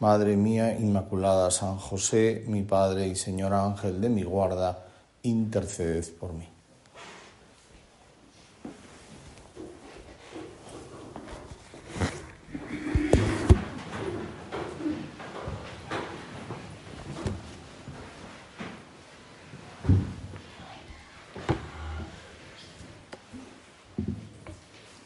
Madre 0.00 0.36
mía 0.36 0.78
Inmaculada, 0.78 1.50
San 1.50 1.76
José, 1.76 2.44
mi 2.46 2.62
Padre 2.62 3.08
y 3.08 3.16
Señor 3.16 3.52
Ángel 3.52 4.00
de 4.00 4.08
mi 4.08 4.22
guarda, 4.22 4.86
interceded 5.24 6.06
por 6.20 6.32
mí. 6.32 6.46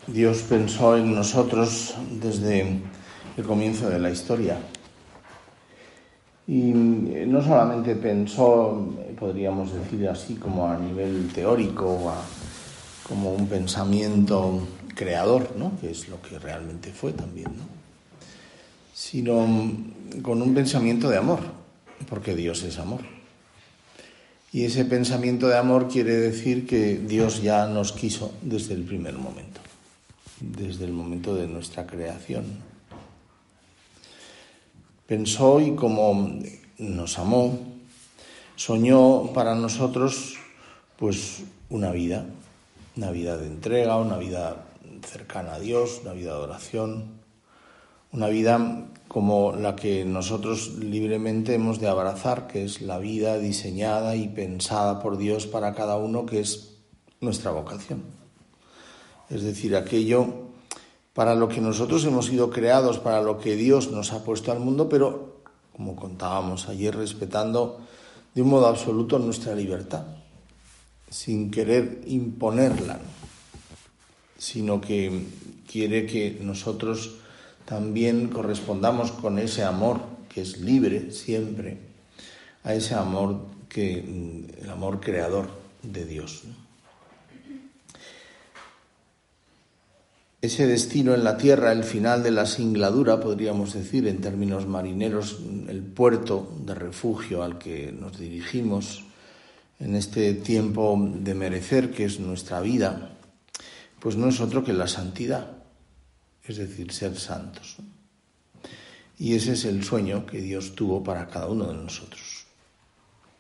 Dios 0.07 0.43
pensó 0.43 0.99
en 0.99 1.15
nosotros 1.15 1.95
desde 2.21 2.83
el 3.39 3.45
comienzo 3.45 3.89
de 3.89 3.99
la 3.99 4.11
historia. 4.11 4.59
Y 6.47 6.71
eh, 6.71 7.25
no 7.29 7.43
solamente 7.43 7.95
pensó, 7.95 8.95
podríamos 9.19 9.73
decir 9.73 10.09
así, 10.09 10.35
como 10.35 10.69
a 10.69 10.77
nivel 10.77 11.31
teórico, 11.33 12.13
como 13.09 13.33
un 13.33 13.47
pensamiento 13.47 14.67
creador, 14.95 15.55
¿no? 15.57 15.73
que 15.81 15.91
es 15.91 16.09
lo 16.09 16.21
que 16.21 16.39
realmente 16.39 16.93
fue 16.93 17.13
también, 17.13 17.47
¿no? 17.47 17.65
sino 18.93 19.47
con 20.23 20.43
un 20.43 20.55
pensamiento 20.55 21.09
de 21.09 21.19
amor, 21.19 21.41
porque 22.09 22.35
Dios 22.35 22.63
es 22.65 22.79
amor. 22.79 23.01
Y 24.53 24.65
ese 24.65 24.85
pensamiento 24.85 25.49
de 25.49 25.57
amor 25.57 25.89
quiere 25.89 26.15
decir 26.15 26.67
que 26.67 26.99
Dios 26.99 27.43
ya 27.43 27.67
nos 27.67 27.93
quiso 27.93 28.35
desde 28.43 28.75
el 28.75 28.83
primer 28.83 29.15
momento, 29.15 29.61
desde 30.41 30.85
el 30.85 30.93
momento 30.93 31.35
de 31.35 31.47
nuestra 31.47 31.87
creación 31.87 32.45
pensó 35.13 35.61
y 35.61 35.73
como 35.73 36.39
nos 36.79 37.19
amó, 37.19 37.59
soñó 38.57 39.31
para 39.35 39.55
nosotros 39.55 40.39
pues 40.97 41.43
una 41.69 41.93
vida, 41.93 42.25
una 42.97 43.11
vida 43.11 43.37
de 43.37 43.47
entrega, 43.47 43.99
una 43.99 44.17
vida 44.17 44.65
cercana 45.07 45.57
a 45.57 45.61
Dios, 45.61 46.01
una 46.03 46.15
vida 46.15 46.33
de 46.33 46.41
oración, 46.41 47.05
una 48.11 48.29
vida 48.29 48.87
como 49.07 49.53
la 49.53 49.77
que 49.77 50.07
nosotros 50.07 50.79
libremente 50.79 51.57
hemos 51.57 51.79
de 51.79 51.89
abrazar, 51.89 52.47
que 52.47 52.65
es 52.65 52.81
la 52.81 52.97
vida 52.97 53.37
diseñada 53.37 54.17
y 54.17 54.29
pensada 54.29 55.03
por 55.03 55.19
Dios 55.19 55.47
para 55.47 55.75
cada 55.75 55.99
uno, 55.99 56.25
que 56.25 56.41
es 56.41 56.79
nuestra 57.21 57.51
vocación. 57.51 58.03
Es 59.29 59.43
decir, 59.43 59.77
aquello 59.77 60.52
para 61.15 61.35
lo 61.35 61.49
que 61.49 61.61
nosotros 61.61 62.05
hemos 62.05 62.27
sido 62.27 62.51
creados, 62.51 62.99
para 62.99 63.23
lo 63.23 63.39
que 63.39 63.57
Dios 63.57 63.91
nos 63.91 64.13
ha 64.13 64.25
puesto 64.25 64.51
al 64.53 64.61
mundo, 64.61 64.89
pero, 64.89 65.43
como 65.73 65.97
contábamos 65.97 66.69
ayer, 66.69 66.97
respetando 66.97 67.81
de 68.35 68.43
un 68.43 68.49
modo 68.49 68.67
absoluto 68.67 69.19
nuestra 69.19 69.55
libertad, 69.55 70.05
sin 71.11 71.51
querer 71.51 72.03
imponerla, 72.07 72.99
sino 74.39 74.81
que 74.81 75.27
quiere 75.71 76.07
que 76.07 76.39
nosotros 76.41 77.17
también 77.67 78.29
correspondamos 78.29 79.13
con 79.13 79.39
ese 79.39 79.65
amor 79.65 80.01
que 80.29 80.41
es 80.41 80.59
libre 80.59 81.13
siempre, 81.13 81.79
a 82.65 82.75
ese 82.75 82.95
amor 82.95 83.41
que 83.69 83.99
el 84.61 84.71
amor 84.71 85.01
creador 85.01 85.49
de 85.83 86.05
Dios. 86.07 86.43
Ese 90.43 90.67
destino 90.67 91.15
en 91.15 91.23
la 91.23 91.37
tierra, 91.37 91.71
el 91.71 91.85
final 91.85 92.25
de 92.25 92.33
la 92.33 92.47
singladura, 92.47 93.21
podríamos 93.21 93.75
decir 93.75 94.09
en 94.09 94.21
términos 94.21 94.67
marineros, 94.67 95.39
el 95.69 95.83
puerto 95.85 96.53
de 96.67 96.75
refugio 96.75 97.45
al 97.45 97.59
que 97.59 97.93
nos 97.93 98.19
dirigimos 98.19 99.05
en 99.79 99.95
este 99.95 100.35
tiempo 100.35 100.99
de 101.01 101.35
merecer 101.37 101.93
que 101.93 102.05
es 102.05 102.19
nuestra 102.19 102.61
vida, 102.61 103.13
pues 104.01 104.17
no 104.17 104.29
es 104.29 104.41
otro 104.41 104.65
que 104.65 104.73
la 104.73 104.89
santidad, 104.89 105.59
es 106.45 106.57
decir, 106.57 106.91
ser 106.93 107.17
santos. 107.17 107.77
Y 109.21 109.37
ese 109.37 109.53
es 109.53 109.65
el 109.65 109.85
sueño 109.85 110.27
que 110.27 110.41
Dios 110.41 110.75
tuvo 110.75 111.05
para 111.05 111.29
cada 111.29 111.47
uno 111.47 111.69
de 111.69 111.75
nosotros. 111.75 112.47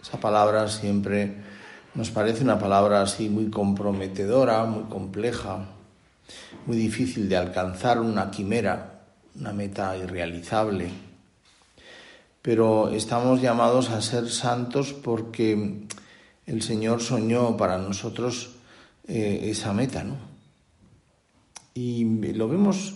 Esa 0.00 0.20
palabra 0.20 0.68
siempre 0.68 1.34
nos 1.96 2.10
parece 2.12 2.44
una 2.44 2.60
palabra 2.60 3.02
así 3.02 3.28
muy 3.28 3.50
comprometedora, 3.50 4.64
muy 4.66 4.84
compleja, 4.84 5.66
muy 6.66 6.76
difícil 6.76 7.28
de 7.28 7.36
alcanzar, 7.36 8.00
una 8.00 8.30
quimera, 8.30 9.04
una 9.38 9.52
meta 9.52 9.96
irrealizable. 9.96 10.90
Pero 12.40 12.90
estamos 12.90 13.40
llamados 13.40 13.90
a 13.90 14.02
ser 14.02 14.28
santos 14.28 14.92
porque 14.92 15.86
el 16.46 16.62
Señor 16.62 17.00
soñó 17.00 17.56
para 17.56 17.78
nosotros 17.78 18.50
eh, 19.06 19.40
esa 19.44 19.72
meta, 19.72 20.04
¿no? 20.04 20.16
Y 21.74 22.04
lo 22.34 22.48
vemos 22.48 22.94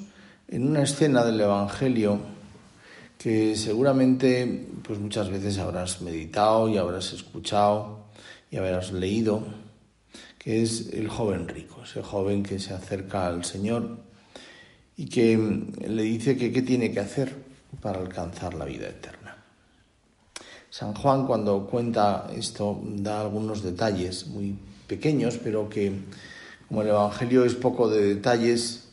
en 0.49 0.69
una 0.69 0.83
escena 0.83 1.25
del 1.25 1.41
Evangelio 1.41 2.21
que 3.19 3.57
seguramente 3.57 4.69
pues 4.83 4.99
muchas 4.99 5.31
veces 5.31 5.59
habrás 5.59 6.03
meditado 6.03 6.69
y 6.69 6.77
habrás 6.77 7.13
escuchado 7.13 8.07
y 8.51 8.57
habrás 8.57 8.93
leído 8.93 9.43
es 10.47 10.93
el 10.93 11.09
joven 11.09 11.49
rico, 11.49 11.83
ese 11.83 12.03
joven 12.03 12.45
que 12.45 12.61
se 12.61 12.73
acerca 12.73 13.27
al 13.27 13.45
Señor 13.45 13.99
y 14.97 15.07
que 15.07 15.37
le 15.89 16.03
dice 16.05 16.37
que 16.37 16.53
qué 16.53 16.63
tiene 16.63 16.93
que 16.93 17.01
hacer 17.01 17.35
para 17.83 17.99
alcanzar 17.99 18.55
la 18.55 18.65
vida 18.65 18.89
eterna. 18.89 19.37
San 20.71 20.95
Juan 20.95 21.27
cuando 21.27 21.67
cuenta 21.67 22.29
esto 22.35 22.81
da 22.85 23.23
algunos 23.23 23.63
detalles 23.65 24.29
muy 24.29 24.57
pequeños, 24.87 25.37
pero 25.43 25.69
que 25.69 25.93
como 26.69 26.83
el 26.83 26.89
Evangelio 26.89 27.45
es 27.45 27.57
poco 27.57 27.89
de 27.89 28.15
detalles, 28.15 28.89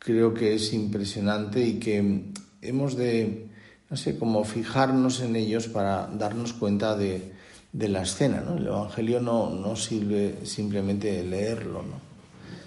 creo 0.00 0.34
que 0.34 0.54
es 0.54 0.72
impresionante 0.72 1.64
y 1.64 1.74
que 1.74 2.24
hemos 2.60 2.96
de, 2.96 3.46
no 3.88 3.96
sé, 3.96 4.18
como 4.18 4.42
fijarnos 4.42 5.20
en 5.20 5.36
ellos 5.36 5.68
para 5.68 6.08
darnos 6.08 6.52
cuenta 6.54 6.96
de, 6.96 7.32
de 7.72 7.88
la 7.88 8.02
escena. 8.02 8.40
¿no? 8.40 8.56
El 8.56 8.66
Evangelio 8.66 9.20
no, 9.20 9.50
no 9.50 9.76
sirve 9.76 10.44
simplemente 10.44 11.22
leerlo, 11.24 11.82
¿no? 11.82 12.12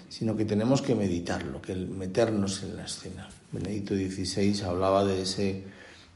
sino 0.08 0.36
que 0.36 0.44
tenemos 0.44 0.82
que 0.82 0.94
meditarlo, 0.94 1.60
que 1.60 1.74
meternos 1.74 2.62
en 2.62 2.76
la 2.76 2.84
escena. 2.84 3.28
Benedicto 3.52 3.94
XVI 3.94 4.62
hablaba 4.62 5.04
de 5.04 5.22
ese 5.22 5.64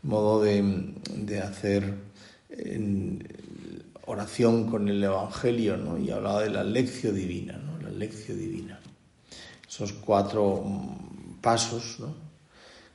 modo 0.02 0.42
de, 0.42 0.94
de 1.16 1.40
hacer 1.40 1.94
oración 4.06 4.68
con 4.68 4.88
el 4.88 5.02
Evangelio 5.02 5.76
¿no? 5.76 5.98
y 5.98 6.10
hablaba 6.10 6.42
de 6.42 6.50
la 6.50 6.64
lección 6.64 7.14
divina, 7.14 7.58
¿no? 7.58 7.80
la 7.80 7.90
lección 7.90 8.38
divina. 8.38 8.80
Esos 9.68 9.92
cuatro 9.92 10.64
pasos 11.40 12.00
¿no? 12.00 12.14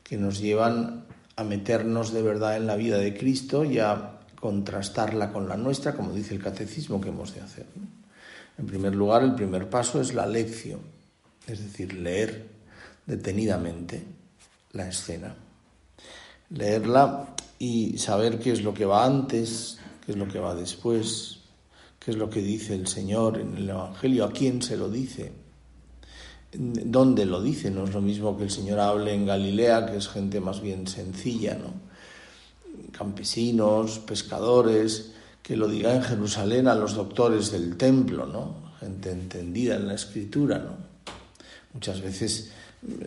que 0.04 0.18
nos 0.18 0.40
llevan 0.40 1.06
a 1.36 1.44
meternos 1.44 2.14
de 2.14 2.22
verdad 2.22 2.58
en 2.58 2.68
la 2.68 2.76
vida 2.76 2.98
de 2.98 3.16
Cristo 3.18 3.64
y 3.64 3.80
a 3.80 4.15
contrastarla 4.46 5.34
con 5.34 5.50
la 5.50 5.58
nuestra, 5.58 5.96
como 5.96 6.14
dice 6.14 6.36
el 6.36 6.44
catecismo 6.44 7.02
que 7.02 7.09
hemos 7.09 7.34
de 7.34 7.42
hacer. 7.42 7.66
En 8.59 8.68
primer 8.68 8.94
lugar, 8.94 9.24
el 9.24 9.34
primer 9.34 9.68
paso 9.68 10.00
es 10.00 10.14
la 10.14 10.28
lección, 10.28 10.82
es 11.47 11.64
decir, 11.64 11.94
leer 11.94 12.46
detenidamente 13.08 14.03
la 14.74 14.88
escena. 14.88 15.36
Leerla 16.52 17.34
y 17.58 17.97
saber 17.97 18.38
qué 18.38 18.52
es 18.52 18.62
lo 18.62 18.72
que 18.72 18.86
va 18.86 19.03
antes, 19.03 19.80
qué 20.06 20.12
es 20.12 20.18
lo 20.20 20.28
que 20.28 20.38
va 20.38 20.53
después, 20.53 21.40
qué 21.98 22.12
es 22.12 22.18
lo 22.18 22.30
que 22.30 22.44
dice 22.44 22.76
el 22.76 22.86
Señor 22.86 23.40
en 23.40 23.58
el 23.58 23.68
Evangelio, 23.68 24.26
a 24.26 24.32
quién 24.32 24.62
se 24.62 24.78
lo 24.78 24.90
dice, 24.90 25.32
dónde 26.53 27.26
lo 27.26 27.41
dice. 27.41 27.72
No 27.72 27.86
es 27.86 27.96
lo 27.96 28.02
mismo 28.02 28.38
que 28.38 28.44
el 28.44 28.52
Señor 28.52 28.80
hable 28.80 29.12
en 29.12 29.26
Galilea, 29.26 29.88
que 29.88 29.98
es 29.98 30.08
gente 30.08 30.40
más 30.40 30.62
bien 30.62 30.86
sencilla, 30.86 31.56
¿no? 31.56 31.84
Campesinos, 32.91 33.99
pescadores, 33.99 35.11
que 35.41 35.55
lo 35.55 35.67
diga 35.67 35.96
en 35.96 36.02
Jerusalén 36.02 36.67
a 36.67 36.76
los 36.76 36.96
doctores 36.96 37.52
del 37.52 37.78
templo, 37.78 38.26
¿no? 38.26 38.73
Gente 38.79 39.11
entendida 39.11 39.76
en 39.76 39.87
la 39.87 39.93
escritura, 39.93 40.58
¿no? 40.58 40.78
Muchas 41.73 42.02
veces 42.02 42.52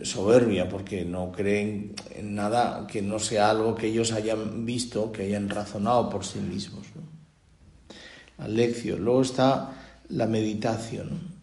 soberbia 0.03 0.67
porque 0.67 1.05
no 1.05 1.31
creen 1.31 1.93
en 2.15 2.35
nada 2.35 2.85
que 2.87 3.01
no 3.01 3.19
sea 3.19 3.49
algo 3.49 3.75
que 3.75 3.87
ellos 3.87 4.11
hayan 4.11 4.65
visto, 4.65 5.11
que 5.11 5.23
hayan 5.23 5.49
razonado 5.49 6.09
por 6.09 6.25
sí 6.25 6.39
mismos. 6.39 6.85
Lección. 8.47 9.03
Luego 9.03 9.21
está 9.21 9.73
la 10.09 10.25
meditación. 10.25 11.39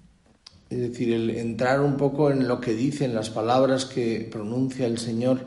Es 0.70 0.78
decir, 0.78 1.12
el 1.12 1.30
entrar 1.30 1.80
un 1.80 1.96
poco 1.96 2.30
en 2.30 2.48
lo 2.48 2.60
que 2.60 2.74
dicen 2.74 3.14
las 3.14 3.30
palabras 3.30 3.84
que 3.84 4.28
pronuncia 4.30 4.86
el 4.86 4.98
Señor 4.98 5.40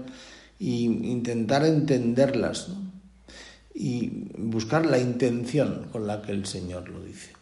e 0.59 0.65
intentar 0.65 1.65
entenderlas 1.65 2.69
y 3.73 4.27
buscar 4.37 4.85
la 4.85 4.99
intención 4.99 5.87
con 5.91 6.05
la 6.05 6.21
que 6.21 6.31
el 6.31 6.45
Señor 6.45 6.89
lo 6.89 7.01
dice. 7.03 7.33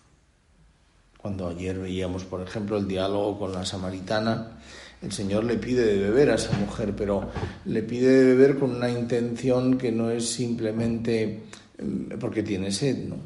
Cuando 1.17 1.47
ayer 1.49 1.79
veíamos, 1.79 2.25
por 2.25 2.41
ejemplo, 2.41 2.77
el 2.77 2.87
diálogo 2.87 3.39
con 3.39 3.53
la 3.53 3.65
samaritana, 3.65 4.59
el 5.01 5.11
Señor 5.11 5.43
le 5.43 5.57
pide 5.57 5.85
de 5.85 5.99
beber 5.99 6.31
a 6.31 6.35
esa 6.35 6.55
mujer, 6.57 6.93
pero 6.95 7.29
le 7.65 7.83
pide 7.83 8.09
de 8.09 8.25
beber 8.25 8.57
con 8.57 8.75
una 8.75 8.89
intención 8.89 9.77
que 9.77 9.91
no 9.91 10.11
es 10.11 10.29
simplemente 10.29 11.43
mm, 11.81 12.17
porque 12.19 12.43
tiene 12.43 12.71
sed, 12.71 13.07
¿no? 13.07 13.17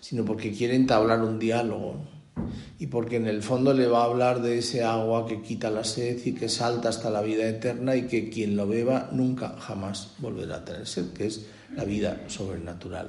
sino 0.00 0.24
porque 0.24 0.52
quiere 0.52 0.76
entablar 0.76 1.20
un 1.20 1.38
diálogo 1.38 2.15
y 2.78 2.88
porque 2.88 3.16
en 3.16 3.26
el 3.26 3.42
fondo 3.42 3.72
le 3.72 3.86
va 3.86 4.02
a 4.02 4.04
hablar 4.04 4.42
de 4.42 4.58
ese 4.58 4.82
agua 4.82 5.26
que 5.26 5.42
quita 5.42 5.70
la 5.70 5.84
sed 5.84 6.24
y 6.24 6.32
que 6.32 6.48
salta 6.48 6.88
hasta 6.88 7.10
la 7.10 7.22
vida 7.22 7.48
eterna 7.48 7.96
y 7.96 8.06
que 8.06 8.28
quien 8.28 8.56
lo 8.56 8.66
beba 8.66 9.08
nunca 9.12 9.56
jamás 9.58 10.14
volverá 10.18 10.56
a 10.56 10.64
tener 10.64 10.86
sed, 10.86 11.12
que 11.12 11.26
es 11.26 11.46
la 11.74 11.84
vida 11.84 12.24
sobrenatural. 12.28 13.08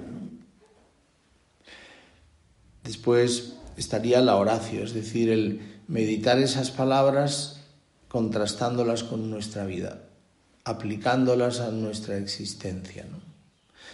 Después 2.84 3.58
estaría 3.76 4.22
la 4.22 4.38
oración, 4.38 4.84
es 4.84 4.94
decir, 4.94 5.30
el 5.30 5.62
meditar 5.88 6.40
esas 6.40 6.72
palabras 6.72 7.62
contrastándolas 8.08 9.04
con 9.04 9.30
nuestra 9.30 9.66
vida, 9.66 10.04
aplicándolas 10.64 11.60
a 11.60 11.72
nuestra 11.72 12.18
existencia. 12.18 13.06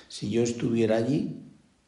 Si 0.07 0.29
yo 0.29 0.43
estuviera 0.43 0.97
allí, 0.97 1.39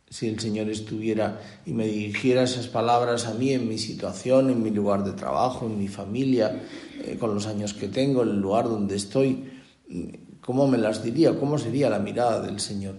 si 0.09 0.27
el 0.27 0.39
Señor 0.39 0.69
estuviera 0.69 1.41
y 1.65 1.73
me 1.73 1.87
dirigiera 1.87 2.43
esas 2.43 2.67
palabras 2.67 3.25
a 3.25 3.33
mí 3.33 3.51
en 3.51 3.67
mi 3.67 3.77
situación, 3.77 4.49
en 4.49 4.61
mi 4.61 4.69
lugar 4.69 5.03
de 5.03 5.13
trabajo, 5.13 5.65
en 5.65 5.77
mi 5.77 5.87
familia, 5.87 6.61
eh, 7.03 7.17
con 7.19 7.33
los 7.33 7.47
años 7.47 7.73
que 7.73 7.87
tengo, 7.87 8.23
en 8.23 8.29
el 8.29 8.39
lugar 8.39 8.65
donde 8.65 8.95
estoy, 8.95 9.51
¿cómo 10.41 10.67
me 10.67 10.77
las 10.77 11.03
diría? 11.03 11.37
¿Cómo 11.37 11.57
sería 11.57 11.89
la 11.89 11.99
mirada 11.99 12.41
del 12.41 12.59
Señor? 12.59 12.95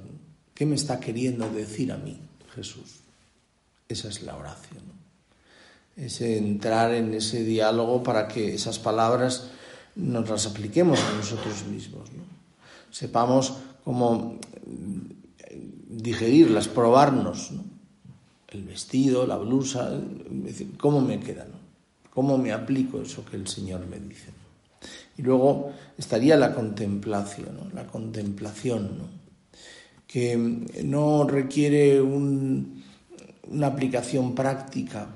¿Qué 0.54 0.66
me 0.66 0.74
está 0.74 1.00
queriendo 1.00 1.48
decir 1.50 1.92
a 1.92 1.96
mí 1.96 2.18
Jesús? 2.54 3.00
Esa 3.88 4.08
es 4.08 4.22
la 4.22 4.36
oración. 4.36 4.82
Ese 5.96 6.36
entrar 6.36 6.92
en 6.92 7.14
ese 7.14 7.44
diálogo 7.44 8.02
para 8.02 8.28
que 8.28 8.54
esas 8.54 8.78
palabras 8.78 9.48
nos 9.94 10.28
las 10.28 10.46
apliquemos 10.46 11.00
a 11.00 11.12
nosotros 11.16 11.64
mismos. 11.64 12.08
Sepamos 12.90 13.54
cómo 13.84 14.38
digerirlas, 15.88 16.68
probarnos, 16.68 17.52
el 18.48 18.64
vestido, 18.64 19.26
la 19.26 19.36
blusa, 19.36 20.00
cómo 20.78 21.00
me 21.00 21.20
queda, 21.20 21.46
cómo 22.10 22.38
me 22.38 22.52
aplico 22.52 23.00
eso 23.00 23.24
que 23.24 23.36
el 23.36 23.46
Señor 23.46 23.86
me 23.86 23.98
dice. 23.98 24.30
Y 25.18 25.22
luego 25.22 25.72
estaría 25.96 26.36
la 26.36 26.54
contemplación, 26.54 27.70
la 27.74 27.86
contemplación, 27.86 29.26
que 30.06 30.36
no 30.84 31.26
requiere 31.26 32.00
una 32.00 33.66
aplicación 33.66 34.34
práctica, 34.34 35.08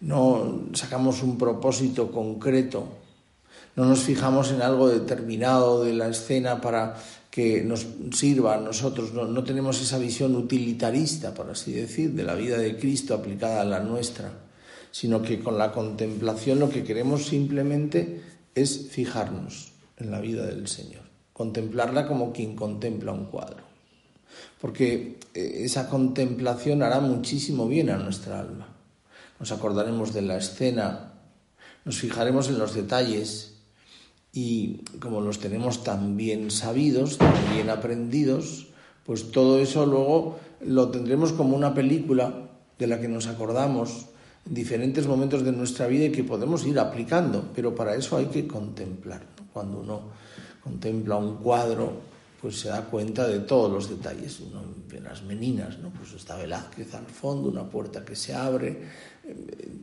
no 0.00 0.66
sacamos 0.74 1.22
un 1.22 1.38
propósito 1.38 2.10
concreto, 2.10 2.86
no 3.76 3.84
nos 3.84 4.00
fijamos 4.00 4.50
en 4.52 4.62
algo 4.62 4.88
determinado 4.88 5.84
de 5.84 5.92
la 5.94 6.08
escena 6.08 6.60
para 6.60 6.96
que 7.36 7.62
nos 7.62 7.86
sirva 8.14 8.54
a 8.54 8.60
nosotros, 8.60 9.12
no, 9.12 9.44
tenemos 9.44 9.78
esa 9.82 9.98
visión 9.98 10.34
utilitarista, 10.34 11.34
por 11.34 11.50
así 11.50 11.70
decir, 11.70 12.12
de 12.12 12.22
la 12.22 12.34
vida 12.34 12.56
de 12.56 12.78
Cristo 12.78 13.12
aplicada 13.12 13.60
a 13.60 13.66
la 13.66 13.80
nuestra, 13.80 14.32
sino 14.90 15.20
que 15.20 15.40
con 15.40 15.58
la 15.58 15.70
contemplación 15.70 16.58
lo 16.58 16.70
que 16.70 16.82
queremos 16.82 17.26
simplemente 17.26 18.22
es 18.54 18.88
fijarnos 18.88 19.72
en 19.98 20.12
la 20.12 20.20
vida 20.22 20.46
del 20.46 20.66
Señor, 20.66 21.02
contemplarla 21.34 22.08
como 22.08 22.32
quien 22.32 22.56
contempla 22.56 23.12
un 23.12 23.26
cuadro, 23.26 23.64
porque 24.58 25.18
eh, 25.34 25.60
esa 25.62 25.90
contemplación 25.90 26.82
hará 26.82 27.00
muchísimo 27.00 27.68
bien 27.68 27.90
a 27.90 27.98
nuestra 27.98 28.40
alma. 28.40 28.68
Nos 29.38 29.52
acordaremos 29.52 30.14
de 30.14 30.22
la 30.22 30.38
escena, 30.38 31.12
nos 31.84 31.98
fijaremos 31.98 32.48
en 32.48 32.58
los 32.58 32.74
detalles, 32.74 33.55
y 34.36 34.82
como 35.00 35.22
los 35.22 35.40
tenemos 35.40 35.82
tan 35.82 36.14
bien 36.14 36.50
sabidos, 36.50 37.16
tan 37.16 37.32
bien 37.54 37.70
aprendidos, 37.70 38.66
pues 39.06 39.30
todo 39.30 39.58
eso 39.58 39.86
luego 39.86 40.38
lo 40.60 40.90
tendremos 40.90 41.32
como 41.32 41.56
una 41.56 41.72
película 41.72 42.50
de 42.78 42.86
la 42.86 43.00
que 43.00 43.08
nos 43.08 43.28
acordamos 43.28 44.08
en 44.46 44.52
diferentes 44.52 45.06
momentos 45.06 45.42
de 45.42 45.52
nuestra 45.52 45.86
vida 45.86 46.04
y 46.04 46.12
que 46.12 46.22
podemos 46.22 46.66
ir 46.66 46.78
aplicando, 46.78 47.48
pero 47.54 47.74
para 47.74 47.94
eso 47.94 48.18
hay 48.18 48.26
que 48.26 48.46
contemplar. 48.46 49.22
Cuando 49.54 49.78
uno 49.78 50.02
contempla 50.62 51.16
un 51.16 51.36
cuadro, 51.36 51.94
pues 52.38 52.60
se 52.60 52.68
da 52.68 52.82
cuenta 52.82 53.26
de 53.26 53.38
todos 53.38 53.72
los 53.72 53.88
detalles. 53.88 54.38
Uno 54.40 54.60
las 55.06 55.22
meninas, 55.22 55.78
¿no? 55.78 55.90
pues 55.90 56.12
está 56.12 56.36
Velázquez 56.36 56.94
al 56.94 57.06
fondo, 57.06 57.48
una 57.48 57.68
puerta 57.68 58.04
que 58.04 58.16
se 58.16 58.34
abre, 58.34 58.82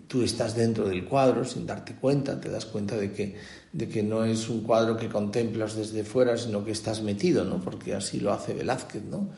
tú 0.07 0.21
estás 0.21 0.55
dentro 0.55 0.87
del 0.87 1.05
cuadro 1.05 1.45
sin 1.45 1.65
darte 1.65 1.95
cuenta, 1.95 2.39
te 2.39 2.49
das 2.49 2.65
cuenta 2.65 2.97
de 2.97 3.11
que, 3.11 3.35
de 3.73 3.89
que 3.89 4.03
no 4.03 4.23
es 4.23 4.49
un 4.49 4.61
cuadro 4.61 4.95
que 4.95 5.09
contemplas 5.09 5.75
desde 5.75 6.03
fuera, 6.03 6.37
sino 6.37 6.63
que 6.63 6.71
estás 6.71 7.01
metido, 7.01 7.43
¿no? 7.43 7.59
porque 7.59 7.95
así 7.95 8.19
lo 8.19 8.31
hace 8.31 8.53
Velázquez, 8.53 9.03
¿no? 9.03 9.29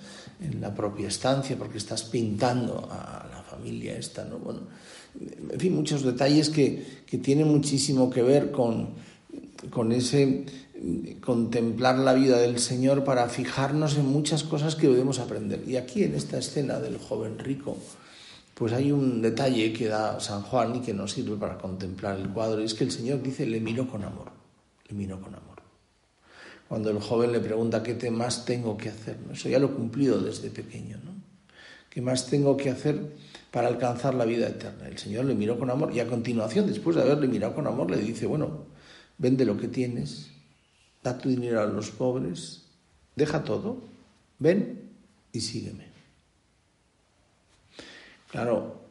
en 0.42 0.60
la 0.60 0.76
propia 0.76 1.08
estancia, 1.08 1.58
porque 1.58 1.78
estás 1.78 2.04
pintando 2.04 2.88
a 2.92 3.28
la 3.32 3.44
familia 3.44 3.98
esta. 3.98 4.26
¿no? 4.26 4.38
Bueno, 4.38 4.60
en 5.52 5.60
fin, 5.60 5.74
muchos 5.74 6.04
detalles 6.04 6.50
que, 6.50 7.04
que 7.06 7.18
tienen 7.18 7.48
muchísimo 7.48 8.10
que 8.10 8.22
ver 8.22 8.52
con, 8.52 8.90
con 9.70 9.94
ese 9.94 10.46
contemplar 11.22 11.98
la 11.98 12.14
vida 12.14 12.38
del 12.38 12.60
Señor 12.60 13.04
para 13.04 13.30
fijarnos 13.30 13.98
en 13.98 14.06
muchas 14.06 14.44
cosas 14.44 14.76
que 14.76 14.88
debemos 14.88 15.20
aprender. 15.20 15.64
Y 15.68 15.78
aquí 15.78 16.04
en 16.04 16.16
esta 16.16 16.38
escena 16.38 16.80
del 16.80 16.98
joven 16.98 17.40
rico, 17.40 17.78
pues 18.56 18.72
hay 18.72 18.92
un 18.92 19.22
detalle 19.22 19.74
que 19.74 19.88
da 19.88 20.18
San 20.22 20.42
Juan 20.42 20.78
y 20.78 20.80
que 20.80 20.94
nos 20.94 21.12
sirve 21.12 21.36
para 21.36 21.58
contemplar 21.58 22.18
el 22.18 22.30
cuadro, 22.30 22.62
y 22.62 22.66
es 22.66 22.74
que 22.74 22.86
el 22.86 22.92
Señor 22.92 23.22
dice, 23.22 23.46
le 23.46 23.60
miro 23.60 23.88
con 23.88 24.04
amor, 24.04 24.32
le 24.88 24.96
miro 24.96 25.22
con 25.22 25.36
amor. 25.36 25.62
Cuando 26.70 26.90
el 26.90 27.00
joven 27.00 27.34
le 27.34 27.42
pregunta 27.42 27.84
qué 27.84 28.10
más 28.10 28.46
tengo 28.46 28.78
que 28.78 28.90
hacer, 28.90 29.18
eso 29.30 29.50
ya 29.50 29.60
lo 29.60 29.68
he 29.68 29.72
cumplido 29.72 30.20
desde 30.20 30.50
pequeño, 30.50 30.98
¿no? 31.04 31.12
¿Qué 31.90 32.02
más 32.02 32.28
tengo 32.28 32.56
que 32.56 32.70
hacer 32.70 33.18
para 33.52 33.68
alcanzar 33.68 34.16
la 34.16 34.26
vida 34.26 34.48
eterna? 34.48 34.88
El 34.88 34.98
Señor 34.98 35.26
le 35.26 35.36
miró 35.36 35.60
con 35.60 35.70
amor 35.70 35.94
y 35.94 36.00
a 36.00 36.08
continuación, 36.08 36.66
después 36.66 36.96
de 36.96 37.02
haberle 37.02 37.28
mirado 37.28 37.56
con 37.56 37.68
amor, 37.68 37.92
le 37.92 37.98
dice, 37.98 38.26
bueno, 38.26 38.66
vende 39.18 39.44
lo 39.44 39.58
que 39.58 39.68
tienes, 39.68 40.30
da 41.04 41.18
tu 41.18 41.28
dinero 41.28 41.62
a 41.62 41.66
los 41.66 41.92
pobres, 41.92 42.64
deja 43.18 43.44
todo, 43.44 43.82
ven 44.40 44.92
y 45.34 45.42
sígueme. 45.42 45.95
Claro, 48.36 48.82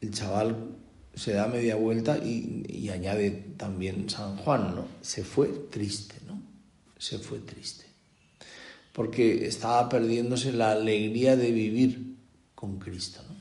el 0.00 0.10
chaval 0.10 0.74
se 1.14 1.34
da 1.34 1.46
media 1.46 1.76
vuelta 1.76 2.18
y, 2.18 2.88
añade 2.88 3.30
también 3.56 4.10
San 4.10 4.36
Juan, 4.36 4.74
¿no? 4.74 4.84
Se 5.00 5.22
fue 5.22 5.46
triste, 5.70 6.16
¿no? 6.26 6.42
Se 6.98 7.20
fue 7.20 7.38
triste. 7.38 7.84
Porque 8.92 9.46
estaba 9.46 9.88
perdiéndose 9.88 10.52
la 10.52 10.72
alegría 10.72 11.36
de 11.36 11.52
vivir 11.52 12.16
con 12.56 12.80
Cristo, 12.80 13.20
¿no? 13.28 13.36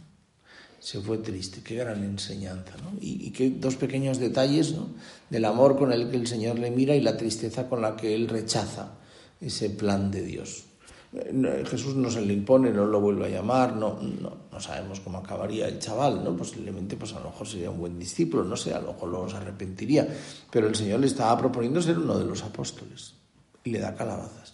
Se 0.80 1.02
fue 1.02 1.18
triste, 1.18 1.62
qué 1.64 1.78
gran 1.78 2.04
enseñanza, 2.04 2.78
¿no? 2.84 2.92
Y, 3.02 3.26
y 3.26 3.32
qué 3.32 3.50
dos 3.50 3.78
pequeños 3.78 4.20
detalles, 4.20 4.74
¿no? 4.74 4.90
Del 5.32 5.46
amor 5.46 5.80
con 5.80 5.92
el 5.92 6.12
que 6.12 6.18
el 6.18 6.28
Señor 6.28 6.60
le 6.60 6.70
mira 6.70 6.96
y 6.96 7.02
la 7.02 7.18
tristeza 7.18 7.68
con 7.68 7.82
la 7.82 7.96
que 7.96 8.14
él 8.14 8.28
rechaza 8.28 9.00
ese 9.40 9.72
plan 9.72 10.12
de 10.12 10.22
Dios. 10.22 10.66
Jesús 11.66 11.96
no 11.96 12.10
se 12.10 12.22
le 12.22 12.32
impone, 12.32 12.72
no 12.72 12.86
lo 12.86 13.02
vuelve 13.02 13.26
a 13.26 13.30
llamar, 13.30 13.76
no, 13.76 14.00
no, 14.02 14.60
sabemos 14.62 15.02
cómo 15.02 15.18
acabaría 15.18 15.68
el 15.68 15.80
chaval, 15.80 16.24
¿no? 16.24 16.38
Posiblemente, 16.38 16.96
pues 16.96 17.14
a 17.14 17.20
lo 17.20 17.32
mejor 17.32 17.48
sería 17.48 17.70
un 17.70 17.80
buen 17.80 18.00
discípulo, 18.00 18.46
no 18.46 18.56
sé, 18.56 18.74
a 18.74 18.80
lo 18.80 18.94
mejor 18.94 19.10
luego 19.10 19.30
se 19.30 19.36
arrepentiría, 19.36 20.08
pero 20.50 20.68
el 20.68 20.76
Señor 20.76 21.02
le 21.02 21.08
estaba 21.08 21.38
proponiendo 21.38 21.82
ser 21.82 22.00
uno 22.00 22.18
de 22.18 22.26
los 22.26 22.44
apóstoles 22.44 23.16
y 23.64 23.72
le 23.72 23.80
da 23.80 23.94
calabazas. 23.96 24.54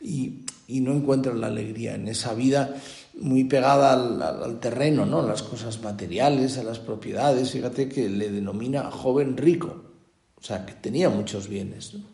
Y, 0.00 0.44
no 0.68 0.92
encuentra 0.92 1.34
la 1.34 1.48
alegría 1.48 1.94
en 1.96 2.08
esa 2.08 2.32
vida 2.32 2.74
muy 3.20 3.44
pegada 3.44 3.92
al, 3.92 4.58
terreno, 4.58 5.04
¿no? 5.04 5.26
Las 5.26 5.42
cosas 5.42 5.82
materiales, 5.82 6.56
a 6.56 6.62
las 6.62 6.78
propiedades, 6.78 7.50
fíjate 7.50 7.88
que 7.88 8.08
le 8.08 8.30
denomina 8.30 8.90
joven 8.90 9.36
rico, 9.36 9.84
o 10.34 10.42
sea, 10.42 10.64
que 10.64 10.72
tenía 10.72 11.10
muchos 11.10 11.48
bienes, 11.48 11.94
¿no? 11.94 12.11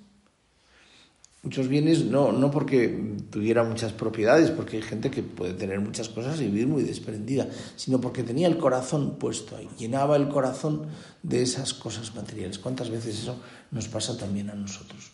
Muchos 1.49 1.69
bienes, 1.69 2.05
no, 2.05 2.31
no 2.31 2.51
porque 2.51 3.17
tuviera 3.31 3.65
muchas 3.65 3.95
propiedades, 3.95 4.51
porque 4.51 4.77
hay 4.77 4.83
gente 4.83 5.11
que 5.11 5.23
puede 5.23 5.55
tener 5.55 5.81
muchas 5.81 6.11
cosas 6.11 6.39
y 6.43 6.45
vivir 6.45 6.67
muy 6.67 6.83
desprendida, 6.83 7.49
sino 7.75 8.03
porque 8.03 8.23
tenía 8.23 8.49
el 8.49 8.59
corazón 8.59 9.17
puesto 9.19 9.57
ahí, 9.57 9.67
llenaba 9.79 10.17
el 10.17 10.29
corazón 10.29 10.89
de 11.23 11.41
esas 11.41 11.73
cosas 11.73 12.15
materiales. 12.15 12.59
¿Cuántas 12.59 12.91
veces 12.91 13.19
eso 13.19 13.41
nos 13.71 13.89
pasa 13.89 14.19
también 14.19 14.51
a 14.51 14.55
nosotros? 14.55 15.11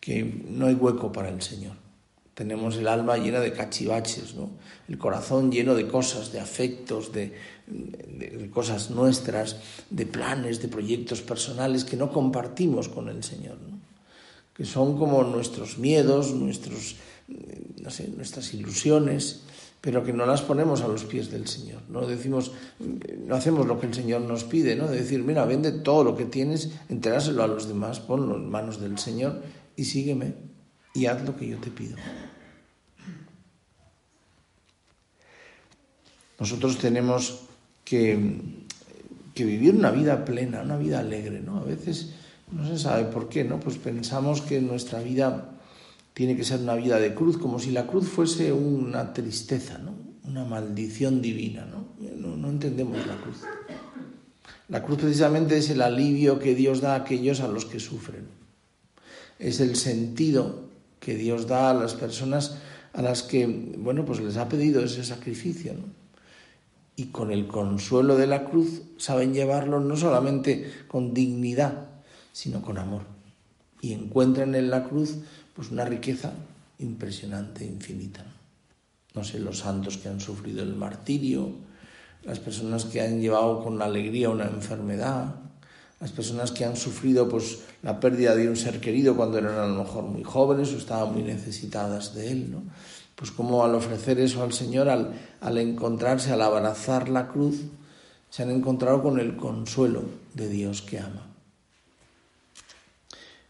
Que 0.00 0.22
no 0.50 0.66
hay 0.66 0.74
hueco 0.74 1.10
para 1.10 1.30
el 1.30 1.40
Señor, 1.40 1.76
tenemos 2.34 2.76
el 2.76 2.86
alma 2.86 3.16
llena 3.16 3.40
de 3.40 3.54
cachivaches, 3.54 4.34
¿no? 4.34 4.50
el 4.86 4.98
corazón 4.98 5.50
lleno 5.50 5.74
de 5.74 5.88
cosas, 5.88 6.30
de 6.30 6.40
afectos, 6.40 7.10
de, 7.10 7.32
cosas 8.52 8.90
nuestras, 8.90 9.56
de 9.88 10.04
planes, 10.04 10.60
de 10.60 10.68
proyectos 10.68 11.22
personales 11.22 11.86
que 11.86 11.96
no 11.96 12.12
compartimos 12.12 12.90
con 12.90 13.08
el 13.08 13.24
Señor, 13.24 13.56
que 14.56 14.64
son 14.64 14.96
como 14.96 15.22
nuestros 15.24 15.78
miedos, 15.78 16.32
nuestros, 16.32 16.96
no 17.80 17.90
sé, 17.90 18.08
nuestras 18.08 18.54
ilusiones, 18.54 19.42
pero 19.80 20.02
que 20.02 20.12
no 20.12 20.26
las 20.26 20.42
ponemos 20.42 20.80
a 20.80 20.88
los 20.88 21.04
pies 21.04 21.30
del 21.30 21.46
Señor. 21.46 21.82
No 21.88 22.06
decimos, 22.06 22.52
no 23.26 23.34
hacemos 23.34 23.66
lo 23.66 23.78
que 23.78 23.86
el 23.86 23.94
Señor 23.94 24.22
nos 24.22 24.44
pide, 24.44 24.74
¿no? 24.74 24.88
De 24.88 24.96
decir, 24.96 25.22
mira, 25.22 25.44
vende 25.44 25.72
todo 25.72 26.02
lo 26.02 26.16
que 26.16 26.24
tienes, 26.24 26.70
entregáselo 26.88 27.42
a 27.42 27.46
los 27.46 27.68
demás, 27.68 28.00
ponlo 28.00 28.36
en 28.36 28.48
manos 28.48 28.80
del 28.80 28.98
Señor 28.98 29.42
y 29.76 29.84
sígueme 29.84 30.34
y 30.94 31.06
haz 31.06 31.22
lo 31.24 31.36
que 31.36 31.48
yo 31.48 31.58
te 31.58 31.70
pido. 31.70 31.96
Nosotros 36.38 36.78
tenemos 36.78 37.42
que, 37.84 38.18
vivir 39.36 39.74
una 39.74 39.90
vida 39.90 40.24
plena, 40.24 40.62
una 40.62 40.76
vida 40.76 40.98
alegre, 40.98 41.40
¿no? 41.40 41.58
A 41.58 41.64
veces 41.64 42.14
no 42.52 42.66
se 42.66 42.78
sabe 42.78 43.04
por 43.04 43.28
qué, 43.28 43.44
¿no? 43.44 43.60
Pues 43.60 43.76
pensamos 43.76 44.40
que 44.40 44.60
nuestra 44.60 45.00
vida 45.00 45.50
tiene 46.14 46.36
que 46.36 46.44
ser 46.44 46.60
una 46.60 46.74
vida 46.74 46.98
de 46.98 47.14
cruz, 47.14 47.38
como 47.38 47.58
si 47.58 47.70
la 47.70 47.86
cruz 47.86 48.08
fuese 48.08 48.52
una 48.52 49.12
tristeza, 49.12 49.78
¿no? 49.78 49.94
Una 50.24 50.44
maldición 50.44 51.20
divina, 51.20 51.66
¿no? 51.66 51.86
No, 52.36 52.48
entendemos 52.48 53.06
la 53.06 53.16
cruz. 53.16 53.42
La 54.68 54.82
cruz 54.82 54.98
precisamente 54.98 55.58
es 55.58 55.70
el 55.70 55.82
alivio 55.82 56.38
que 56.38 56.54
Dios 56.54 56.80
da 56.80 56.94
a 56.94 56.98
aquellos 56.98 57.40
a 57.40 57.48
los 57.48 57.64
que 57.64 57.80
sufren. 57.80 58.26
Es 59.38 59.60
el 59.60 59.76
sentido 59.76 60.68
que 61.00 61.16
Dios 61.16 61.46
da 61.46 61.70
a 61.70 61.74
las 61.74 61.94
personas 61.94 62.58
a 62.92 63.02
las 63.02 63.22
que, 63.22 63.46
bueno, 63.78 64.04
pues 64.06 64.20
les 64.20 64.38
ha 64.38 64.48
pedido 64.48 64.82
ese 64.82 65.04
sacrificio, 65.04 65.74
¿no? 65.74 65.84
y 66.96 67.06
con 67.06 67.30
el 67.30 67.46
consuelo 67.46 68.16
de 68.16 68.26
la 68.26 68.44
cruz 68.44 68.82
saben 68.96 69.34
llevarlo 69.34 69.80
no 69.80 69.96
solamente 69.96 70.72
con 70.88 71.12
dignidad, 71.12 71.95
sino 72.36 72.60
con 72.60 72.76
amor. 72.76 73.00
Y 73.80 73.94
encuentran 73.94 74.54
en 74.54 74.68
la 74.68 74.84
cruz 74.84 75.14
pues 75.54 75.70
una 75.70 75.86
riqueza 75.86 76.34
impresionante, 76.78 77.64
infinita. 77.64 78.26
No 79.14 79.24
sé, 79.24 79.40
los 79.40 79.60
santos 79.60 79.96
que 79.96 80.10
han 80.10 80.20
sufrido 80.20 80.62
el 80.62 80.74
martirio, 80.74 81.48
las 82.24 82.38
personas 82.38 82.84
que 82.84 83.00
han 83.00 83.22
llevado 83.22 83.64
con 83.64 83.80
alegría 83.80 84.28
una 84.28 84.44
enfermedad, 84.44 85.36
las 85.98 86.12
personas 86.12 86.52
que 86.52 86.66
han 86.66 86.76
sufrido 86.76 87.26
pues 87.26 87.60
la 87.82 88.00
pérdida 88.00 88.36
de 88.36 88.50
un 88.50 88.56
ser 88.56 88.80
querido 88.80 89.16
cuando 89.16 89.38
eran 89.38 89.58
a 89.58 89.66
lo 89.66 89.82
mejor 89.82 90.04
muy 90.04 90.22
jóvenes 90.22 90.74
o 90.74 90.76
estaban 90.76 91.14
muy 91.14 91.22
necesitadas 91.22 92.14
de 92.14 92.32
él, 92.32 92.50
¿no? 92.50 92.64
pues 93.14 93.30
como 93.30 93.64
al 93.64 93.74
ofrecer 93.74 94.20
eso 94.20 94.42
al 94.42 94.52
Señor, 94.52 94.90
al, 94.90 95.14
al 95.40 95.56
encontrarse, 95.56 96.32
al 96.32 96.42
abrazar 96.42 97.08
la 97.08 97.28
cruz, 97.28 97.62
se 98.28 98.42
han 98.42 98.50
encontrado 98.50 99.02
con 99.02 99.18
el 99.18 99.36
consuelo 99.36 100.02
de 100.34 100.50
Dios 100.50 100.82
que 100.82 100.98
ama. 100.98 101.35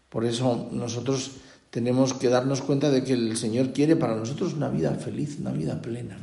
Por 0.09 0.25
eso 0.25 0.69
nosotros 0.71 1.31
tenemos 1.69 2.13
que 2.13 2.29
darnos 2.29 2.61
cuenta 2.61 2.89
de 2.89 3.03
que 3.03 3.13
el 3.13 3.37
Señor 3.37 3.73
quiere 3.73 3.95
para 3.95 4.15
nosotros 4.15 4.53
una 4.53 4.69
vida 4.69 4.93
feliz, 4.95 5.37
una 5.39 5.51
vida 5.51 5.81
plena, 5.81 6.17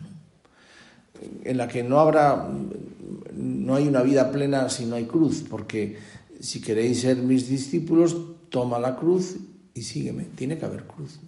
en 1.45 1.57
la 1.57 1.69
que 1.69 1.83
no 1.83 2.01
habrá, 2.01 2.49
no 3.35 3.75
hay 3.75 3.87
una 3.87 4.03
vida 4.03 4.31
plena 4.31 4.69
si 4.69 4.87
no 4.87 4.97
hay 4.97 5.05
cruz, 5.05 5.45
porque 5.49 5.99
si 6.41 6.61
queréis 6.61 7.03
ser 7.03 7.19
mis 7.19 7.49
discípulos, 7.49 8.17
toma 8.49 8.79
la 8.79 8.97
cruz 8.97 9.37
y 9.75 9.83
sígueme, 9.83 10.25
tiene 10.35 10.59
que 10.59 10.65
haber 10.65 10.85
cruz 10.85 11.21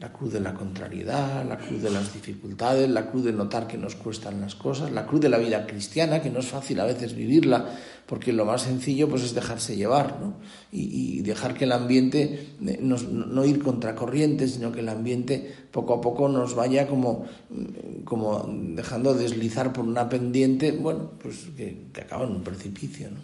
la 0.00 0.10
cruz 0.10 0.32
de 0.32 0.40
la 0.40 0.54
contrariedad, 0.54 1.44
la 1.46 1.58
cruz 1.58 1.82
de 1.82 1.90
las 1.90 2.14
dificultades, 2.14 2.88
la 2.88 3.10
cruz 3.10 3.22
de 3.22 3.32
notar 3.32 3.66
que 3.66 3.76
nos 3.76 3.96
cuestan 3.96 4.40
las 4.40 4.54
cosas, 4.54 4.90
la 4.90 5.06
cruz 5.06 5.20
de 5.20 5.28
la 5.28 5.36
vida 5.36 5.66
cristiana, 5.66 6.22
que 6.22 6.30
no 6.30 6.38
es 6.38 6.46
fácil 6.46 6.80
a 6.80 6.86
veces 6.86 7.14
vivirla, 7.14 7.78
porque 8.06 8.32
lo 8.32 8.46
más 8.46 8.62
sencillo 8.62 9.10
pues 9.10 9.22
es 9.22 9.34
dejarse 9.34 9.76
llevar, 9.76 10.18
¿no? 10.18 10.38
Y, 10.72 11.20
dejar 11.20 11.52
que 11.52 11.64
el 11.64 11.72
ambiente, 11.72 12.54
eh, 12.66 12.78
no, 12.80 13.44
ir 13.44 13.62
contracorriente, 13.62 14.48
sino 14.48 14.72
que 14.72 14.80
el 14.80 14.88
ambiente 14.88 15.54
poco 15.70 15.92
a 15.92 16.00
poco 16.00 16.30
nos 16.30 16.54
vaya 16.54 16.88
como, 16.88 17.26
mm, 17.50 18.04
como 18.04 18.48
dejando 18.74 19.12
deslizar 19.12 19.70
por 19.74 19.84
una 19.84 20.08
pendiente, 20.08 20.72
bueno, 20.72 21.10
pues 21.22 21.48
que, 21.54 21.88
que 21.92 22.00
acaba 22.00 22.24
en 22.24 22.32
un 22.32 22.42
precipicio, 22.42 23.10
¿no? 23.10 23.20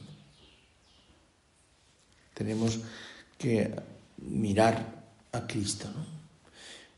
Tenemos 2.34 2.80
que 3.38 3.74
mirar 4.18 5.06
a 5.32 5.46
Cristo, 5.46 5.88
¿no? 5.88 6.15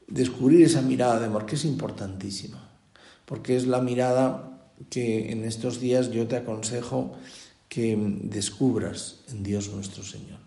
Descubrir 0.08 0.62
esa 0.64 0.82
mirada 0.82 1.20
de 1.20 1.26
amor, 1.26 1.46
que 1.46 1.54
es 1.54 1.64
importantísima, 1.64 2.68
porque 3.24 3.56
es 3.56 3.66
la 3.66 3.80
mirada 3.80 4.58
que 4.90 5.30
en 5.30 5.44
estos 5.44 5.80
días 5.80 6.10
yo 6.10 6.26
te 6.26 6.36
aconsejo 6.36 7.12
que 7.68 7.96
descubras 8.22 9.20
en 9.28 9.42
Dios 9.42 9.70
nuestro 9.70 10.02
Señor. 10.02 10.38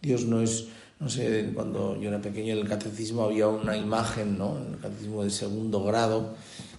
Dios 0.00 0.24
no 0.24 0.40
es, 0.40 0.68
no 1.00 1.08
sé, 1.08 1.50
cuando 1.54 2.00
yo 2.00 2.08
era 2.08 2.20
pequeño 2.20 2.52
en 2.52 2.60
el 2.60 2.68
catecismo 2.68 3.24
había 3.24 3.48
una 3.48 3.76
imagen, 3.76 4.38
¿no? 4.38 4.58
En 4.58 4.74
el 4.74 4.80
catecismo 4.80 5.24
de 5.24 5.30
segundo 5.30 5.82
grado, 5.82 6.34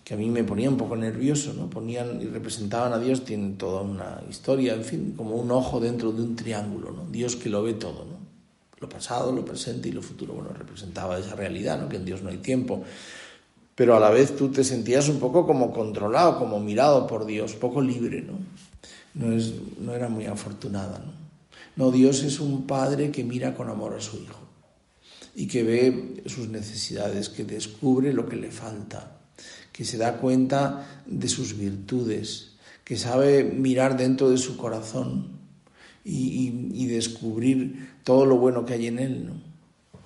que 0.05 0.13
a 0.13 0.17
mí 0.17 0.29
me 0.29 0.43
ponía 0.43 0.69
un 0.69 0.77
poco 0.77 0.95
nervioso, 0.95 1.53
¿no? 1.53 1.69
Ponían 1.69 2.21
y 2.21 2.25
representaban 2.25 2.93
a 2.93 2.99
Dios, 2.99 3.25
tienen 3.25 3.57
toda 3.57 3.81
una 3.81 4.21
historia, 4.29 4.75
en 4.75 4.85
fin, 4.85 5.13
como 5.17 5.35
un 5.35 5.51
ojo 5.51 5.79
dentro 5.79 6.11
de 6.11 6.21
un 6.21 6.35
triángulo, 6.35 6.91
¿no? 6.91 7.05
Dios 7.11 7.35
que 7.35 7.49
lo 7.49 7.63
ve 7.63 7.73
todo, 7.73 8.05
¿no? 8.05 8.14
Lo 8.85 8.89
pasado, 8.89 9.31
lo 9.31 9.43
presente 9.43 9.89
y 9.89 9.91
lo 9.91 10.01
futuro. 10.01 10.33
Bueno, 10.33 10.51
representaba 10.53 11.17
esa 11.17 11.35
realidad, 11.35 11.81
¿no? 11.81 11.89
que 11.89 11.97
en 11.97 12.05
Dios 12.05 12.21
no 12.21 12.29
hay 12.29 12.37
tiempo. 12.37 12.83
Pero 13.73 13.95
a 13.95 13.99
la 13.99 14.09
vez 14.09 14.35
tú 14.35 14.49
te 14.49 14.63
sentías 14.63 15.09
un 15.09 15.19
poco 15.19 15.45
como 15.45 15.73
controlado, 15.73 16.37
como 16.37 16.59
mirado 16.59 17.07
por 17.07 17.25
Dios, 17.25 17.53
poco 17.53 17.81
libre, 17.81 18.21
¿no? 18.21 18.37
No, 19.15 19.35
es, 19.35 19.53
no 19.79 19.93
era 19.93 20.07
muy 20.07 20.25
afortunada, 20.25 20.99
¿no? 20.99 21.13
No, 21.75 21.91
Dios 21.91 22.23
es 22.23 22.39
un 22.39 22.67
padre 22.67 23.11
que 23.11 23.25
mira 23.25 23.53
con 23.53 23.69
amor 23.69 23.95
a 23.95 24.01
su 24.01 24.17
hijo 24.17 24.39
y 25.35 25.47
que 25.47 25.63
ve 25.63 26.23
sus 26.27 26.47
necesidades, 26.47 27.27
que 27.27 27.43
descubre 27.43 28.13
lo 28.13 28.29
que 28.29 28.37
le 28.37 28.49
falta, 28.49 29.17
que 29.73 29.83
se 29.83 29.97
da 29.97 30.17
cuenta 30.17 31.03
de 31.05 31.27
sus 31.27 31.57
virtudes, 31.57 32.51
que 32.85 32.95
sabe 32.95 33.43
mirar 33.43 33.97
dentro 33.97 34.29
de 34.29 34.37
su 34.37 34.55
corazón 34.55 35.34
y, 36.05 36.85
descubrir 36.85 37.89
todo 38.03 38.25
lo 38.25 38.37
bueno 38.37 38.65
que 38.65 38.73
hay 38.73 38.87
en 38.87 38.99
él. 38.99 39.25
¿no? 39.25 39.33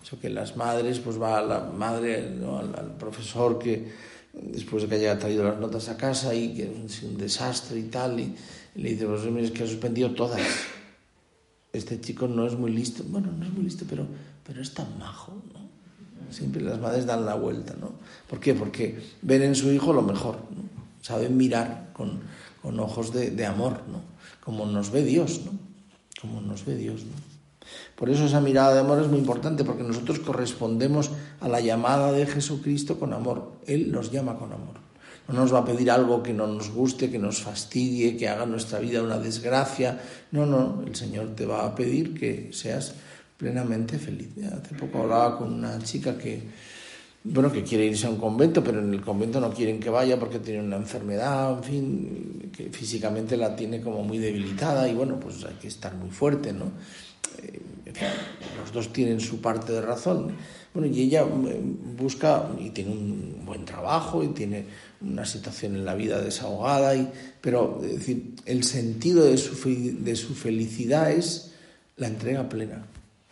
Eso 0.01 0.19
que 0.19 0.29
las 0.29 0.55
madres, 0.55 0.99
pues 0.99 1.21
va 1.21 1.37
a 1.37 1.41
la 1.41 1.59
madre, 1.59 2.17
al, 2.17 2.95
profesor 2.97 3.59
que 3.59 3.91
después 4.33 4.83
de 4.83 4.89
que 4.89 4.95
haya 4.95 5.19
traído 5.19 5.43
las 5.43 5.59
notas 5.59 5.89
a 5.89 5.97
casa 5.97 6.33
y 6.33 6.53
que 6.53 6.71
es 6.85 7.03
un 7.03 7.17
desastre 7.17 7.79
y 7.79 7.83
tal, 7.83 8.19
y, 8.19 8.33
le 8.75 8.91
dice, 8.91 9.03
los 9.03 9.25
es 9.25 9.51
que 9.51 9.63
ha 9.63 9.67
suspendido 9.67 10.11
todas. 10.11 10.41
Este 11.73 11.99
chico 11.99 12.27
no 12.27 12.47
es 12.47 12.57
muy 12.57 12.71
listo. 12.71 13.03
Bueno, 13.07 13.31
no 13.31 13.45
es 13.45 13.51
muy 13.51 13.63
listo, 13.63 13.85
pero, 13.87 14.07
pero 14.45 14.61
es 14.61 14.73
tan 14.73 14.97
majo, 14.97 15.33
¿no? 15.53 15.59
Siempre 16.31 16.61
las 16.61 16.79
madres 16.79 17.05
dan 17.05 17.25
la 17.25 17.35
vuelta, 17.35 17.75
¿no? 17.79 17.91
¿Por 18.27 18.39
qué? 18.39 18.53
Porque 18.53 18.99
ven 19.21 19.41
en 19.41 19.55
su 19.55 19.71
hijo 19.71 19.93
lo 19.93 20.01
mejor, 20.01 20.35
¿no? 20.55 20.63
Saben 21.01 21.37
mirar 21.37 21.91
con, 21.93 22.21
con 22.61 22.79
ojos 22.79 23.13
de, 23.13 23.31
de 23.31 23.45
amor, 23.45 23.81
¿no? 23.91 24.01
Como 24.43 24.65
nos 24.65 24.91
ve 24.91 25.03
Dios, 25.03 25.41
¿no? 25.45 25.68
Como 26.21 26.41
nos 26.41 26.65
ve 26.65 26.75
Dios. 26.75 27.03
¿no? 27.03 27.39
Por 27.95 28.09
eso 28.09 28.25
esa 28.25 28.41
mirada 28.41 28.73
de 28.73 28.79
amor 28.79 29.01
es 29.01 29.07
muy 29.07 29.19
importante, 29.19 29.63
porque 29.63 29.83
nosotros 29.83 30.19
correspondemos 30.19 31.11
a 31.39 31.47
la 31.47 31.59
llamada 31.59 32.11
de 32.11 32.25
Jesucristo 32.25 32.99
con 32.99 33.13
amor. 33.13 33.51
Él 33.67 33.91
nos 33.91 34.11
llama 34.11 34.37
con 34.37 34.51
amor. 34.51 34.75
No 35.27 35.35
nos 35.35 35.53
va 35.53 35.59
a 35.59 35.65
pedir 35.65 35.91
algo 35.91 36.23
que 36.23 36.33
no 36.33 36.47
nos 36.47 36.71
guste, 36.71 37.11
que 37.11 37.19
nos 37.19 37.41
fastidie, 37.41 38.17
que 38.17 38.27
haga 38.27 38.45
nuestra 38.45 38.79
vida 38.79 39.03
una 39.03 39.19
desgracia. 39.19 40.01
No, 40.31 40.45
no, 40.45 40.81
el 40.85 40.95
Señor 40.95 41.35
te 41.35 41.45
va 41.45 41.65
a 41.65 41.75
pedir 41.75 42.17
que 42.17 42.49
seas 42.51 42.95
plenamente 43.37 43.99
feliz. 43.99 44.29
Hace 44.45 44.75
poco 44.75 45.03
hablaba 45.03 45.37
con 45.37 45.53
una 45.53 45.77
chica 45.79 46.17
que, 46.17 46.41
bueno, 47.23 47.51
que 47.51 47.63
quiere 47.63 47.85
irse 47.85 48.07
a 48.07 48.09
un 48.09 48.17
convento, 48.17 48.63
pero 48.63 48.79
en 48.79 48.93
el 48.93 49.01
convento 49.01 49.41
no 49.41 49.51
quieren 49.53 49.79
que 49.79 49.89
vaya 49.89 50.17
porque 50.17 50.39
tiene 50.39 50.61
una 50.61 50.77
enfermedad, 50.77 51.57
en 51.57 51.63
fin, 51.63 52.51
que 52.55 52.69
físicamente 52.69 53.35
la 53.35 53.55
tiene 53.55 53.81
como 53.81 54.03
muy 54.03 54.19
debilitada 54.19 54.87
y 54.87 54.93
bueno, 54.93 55.19
pues 55.19 55.43
hay 55.43 55.55
que 55.55 55.67
estar 55.67 55.93
muy 55.95 56.09
fuerte, 56.09 56.53
¿no? 56.53 56.71
Eh, 57.43 57.59
los 58.61 58.71
dos 58.71 58.93
tienen 58.93 59.19
su 59.19 59.41
parte 59.41 59.73
de 59.73 59.81
razón. 59.81 60.31
Bueno, 60.73 60.87
y 60.87 61.01
ella 61.01 61.21
eh, 61.23 61.61
busca 61.97 62.49
y 62.59 62.69
tiene 62.69 62.91
un 62.91 63.41
buen 63.45 63.65
trabajo 63.65 64.23
y 64.23 64.29
tiene 64.29 64.65
una 65.01 65.25
situación 65.25 65.75
en 65.75 65.85
la 65.85 65.95
vida 65.95 66.21
desahogada, 66.21 66.95
y, 66.95 67.11
pero 67.41 67.79
decir, 67.81 68.35
el 68.45 68.63
sentido 68.63 69.25
de 69.25 69.37
su, 69.37 69.55
de 70.03 70.15
su 70.15 70.35
felicidad 70.35 71.11
es 71.11 71.53
la 71.97 72.07
entrega 72.07 72.47
plena 72.47 72.85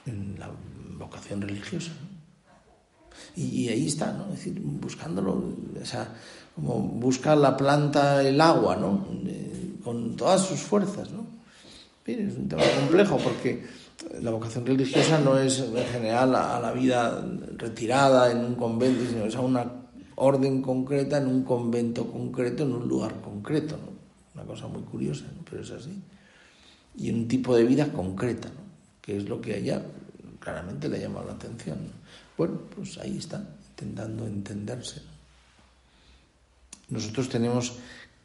en 0.05 0.35
la 0.39 0.49
vocación 0.97 1.41
religiosa. 1.41 1.91
Y, 3.37 3.69
ahí 3.69 3.85
está, 3.85 4.11
¿no? 4.13 4.25
Es 4.33 4.39
decir, 4.39 4.59
buscándolo, 4.59 5.53
o 5.79 5.85
sea, 5.85 6.11
como 6.55 6.79
busca 6.79 7.35
la 7.35 7.55
planta 7.55 8.27
el 8.27 8.41
agua, 8.41 8.75
¿no? 8.75 9.05
con 9.83 10.17
todas 10.17 10.41
sus 10.41 10.59
fuerzas, 10.59 11.11
¿no? 11.11 11.25
es 12.05 12.35
un 12.35 12.49
tema 12.49 12.63
complejo 12.79 13.17
porque 13.17 13.63
la 14.21 14.31
vocación 14.31 14.65
religiosa 14.65 15.19
no 15.19 15.37
es 15.37 15.59
en 15.59 15.85
general 15.85 16.35
a, 16.35 16.59
la 16.59 16.71
vida 16.71 17.23
retirada 17.57 18.31
en 18.31 18.39
un 18.39 18.55
convento, 18.55 19.05
sino 19.09 19.25
es 19.25 19.35
a 19.35 19.41
una 19.41 19.71
orden 20.15 20.61
concreta 20.61 21.17
en 21.17 21.27
un 21.27 21.43
convento 21.43 22.11
concreto, 22.11 22.63
en 22.63 22.73
un 22.73 22.87
lugar 22.87 23.21
concreto. 23.21 23.77
Una 24.33 24.43
cosa 24.45 24.67
muy 24.67 24.81
curiosa, 24.83 25.25
pero 25.49 25.61
es 25.61 25.71
así. 25.71 26.01
Y 26.95 27.11
un 27.11 27.27
tipo 27.27 27.55
de 27.55 27.63
vida 27.63 27.91
concreta, 27.91 28.49
que 29.01 29.17
es 29.17 29.27
lo 29.27 29.41
que 29.41 29.53
a 29.53 29.57
ella 29.57 29.81
claramente 30.39 30.89
le 30.89 30.97
ha 30.97 31.01
llamado 31.01 31.27
la 31.27 31.33
atención. 31.33 31.77
Bueno, 32.37 32.59
pues 32.75 32.97
ahí 32.99 33.17
está, 33.17 33.43
intentando 33.69 34.27
entenderse. 34.27 35.01
Nosotros 36.89 37.29
tenemos 37.29 37.73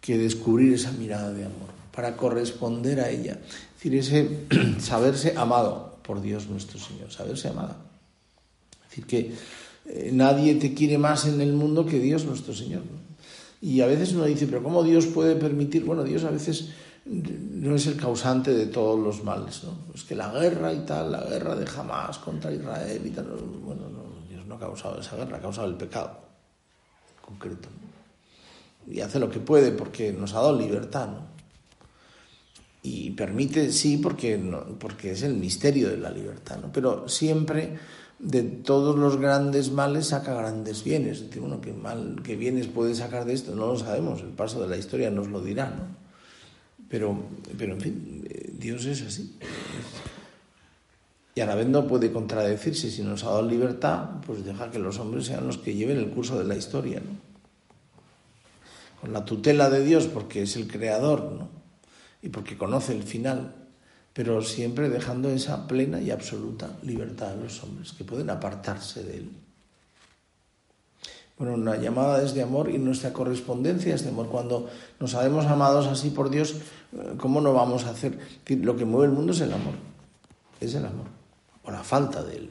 que 0.00 0.18
descubrir 0.18 0.74
esa 0.74 0.92
mirada 0.92 1.32
de 1.32 1.44
amor 1.44 1.70
para 1.94 2.16
corresponder 2.16 3.00
a 3.00 3.10
ella. 3.10 3.38
Es 3.42 3.82
decir, 3.82 3.94
ese 3.94 4.80
saberse 4.80 5.34
amado 5.36 5.98
por 6.02 6.20
Dios 6.20 6.48
nuestro 6.48 6.78
Señor, 6.78 7.10
saberse 7.10 7.48
amada. 7.48 7.76
Es 8.84 8.90
decir, 8.90 9.06
que 9.06 9.34
eh, 9.86 10.10
nadie 10.12 10.56
te 10.56 10.74
quiere 10.74 10.98
más 10.98 11.26
en 11.26 11.40
el 11.40 11.52
mundo 11.52 11.86
que 11.86 11.98
Dios 11.98 12.24
nuestro 12.24 12.54
Señor. 12.54 12.82
Y 13.60 13.80
a 13.80 13.86
veces 13.86 14.12
uno 14.12 14.24
dice, 14.24 14.46
pero 14.46 14.62
¿cómo 14.62 14.82
Dios 14.82 15.06
puede 15.06 15.36
permitir? 15.36 15.84
Bueno, 15.84 16.02
Dios 16.02 16.24
a 16.24 16.30
veces 16.30 16.70
no 17.04 17.74
es 17.74 17.86
el 17.86 17.96
causante 17.96 18.52
de 18.52 18.66
todos 18.66 18.98
los 18.98 19.24
males, 19.24 19.64
¿no? 19.64 19.92
Es 19.94 20.04
que 20.04 20.14
la 20.14 20.30
guerra 20.32 20.72
y 20.72 20.80
tal, 20.80 21.10
la 21.10 21.22
guerra 21.22 21.56
de 21.56 21.68
Hamas 21.68 22.18
contra 22.18 22.52
Israel 22.52 23.02
y 23.04 23.10
tal, 23.10 23.26
bueno, 23.26 23.82
Dios 24.28 24.46
no 24.46 24.54
ha 24.54 24.58
causado 24.58 25.00
esa 25.00 25.16
guerra, 25.16 25.38
ha 25.38 25.40
causado 25.40 25.68
el 25.68 25.74
pecado 25.74 26.16
concreto. 27.20 27.68
Y 28.86 29.00
hace 29.00 29.18
lo 29.18 29.30
que 29.30 29.40
puede 29.40 29.72
porque 29.72 30.12
nos 30.12 30.32
ha 30.34 30.40
dado 30.40 30.58
libertad, 30.58 31.08
¿no? 31.08 31.32
Y 32.84 33.10
permite, 33.10 33.70
sí, 33.70 33.96
porque, 33.96 34.36
porque 34.78 35.12
es 35.12 35.22
el 35.22 35.34
misterio 35.34 35.88
de 35.88 35.98
la 35.98 36.10
libertad, 36.10 36.58
¿no? 36.60 36.72
Pero 36.72 37.08
siempre 37.08 37.78
de 38.18 38.42
todos 38.42 38.96
los 38.96 39.18
grandes 39.18 39.70
males 39.70 40.08
saca 40.08 40.34
grandes 40.34 40.82
bienes. 40.82 41.24
Bueno, 41.38 41.60
¿qué, 41.60 41.72
mal, 41.72 42.20
qué 42.24 42.34
bienes 42.34 42.66
puede 42.66 42.94
sacar 42.94 43.24
de 43.24 43.34
esto? 43.34 43.54
No 43.54 43.66
lo 43.66 43.78
sabemos, 43.78 44.20
el 44.20 44.30
paso 44.30 44.60
de 44.60 44.68
la 44.68 44.76
historia 44.76 45.10
nos 45.10 45.28
lo 45.28 45.40
dirá, 45.40 45.70
¿no? 45.70 46.01
Pero, 46.92 47.16
pero 47.56 47.72
en 47.72 47.80
fin, 47.80 48.28
Dios 48.58 48.84
es 48.84 49.00
así. 49.00 49.34
Y 51.34 51.40
a 51.40 51.46
la 51.46 51.54
vez 51.54 51.66
no 51.66 51.86
puede 51.86 52.12
contradecirse. 52.12 52.90
Si 52.90 53.00
nos 53.00 53.24
ha 53.24 53.30
dado 53.30 53.48
libertad, 53.48 54.20
pues 54.26 54.44
deja 54.44 54.70
que 54.70 54.78
los 54.78 54.98
hombres 54.98 55.24
sean 55.24 55.46
los 55.46 55.56
que 55.56 55.74
lleven 55.74 55.96
el 55.96 56.10
curso 56.10 56.38
de 56.38 56.44
la 56.44 56.54
historia, 56.54 57.00
¿no? 57.00 57.16
Con 59.00 59.14
la 59.14 59.24
tutela 59.24 59.70
de 59.70 59.82
Dios, 59.82 60.06
porque 60.06 60.42
es 60.42 60.54
el 60.56 60.68
creador, 60.68 61.32
¿no? 61.32 61.48
Y 62.20 62.28
porque 62.28 62.58
conoce 62.58 62.92
el 62.92 63.04
final, 63.04 63.54
pero 64.12 64.42
siempre 64.42 64.90
dejando 64.90 65.30
esa 65.30 65.66
plena 65.66 65.98
y 65.98 66.10
absoluta 66.10 66.76
libertad 66.82 67.30
a 67.30 67.36
los 67.36 67.64
hombres, 67.64 67.94
que 67.94 68.04
pueden 68.04 68.28
apartarse 68.28 69.02
de 69.02 69.16
él. 69.16 69.30
Bueno, 71.42 71.56
una 71.56 71.76
llamada 71.76 72.22
es 72.22 72.34
de 72.34 72.42
amor 72.42 72.70
y 72.70 72.78
nuestra 72.78 73.12
correspondencia 73.12 73.96
es 73.96 74.04
de 74.04 74.10
amor. 74.10 74.28
Cuando 74.28 74.70
nos 75.00 75.10
sabemos 75.10 75.44
amados 75.46 75.88
así 75.88 76.10
por 76.10 76.30
Dios, 76.30 76.54
eh, 76.92 77.14
¿cómo 77.18 77.40
no 77.40 77.52
vamos 77.52 77.82
a 77.82 77.90
hacer? 77.90 78.16
Lo 78.46 78.76
que 78.76 78.84
mueve 78.84 79.06
el 79.06 79.10
mundo 79.10 79.32
es 79.32 79.40
el 79.40 79.52
amor. 79.52 79.74
Es 80.60 80.72
el 80.76 80.86
amor. 80.86 81.06
O 81.64 81.72
la 81.72 81.82
falta 81.82 82.22
de 82.22 82.36
él. 82.36 82.50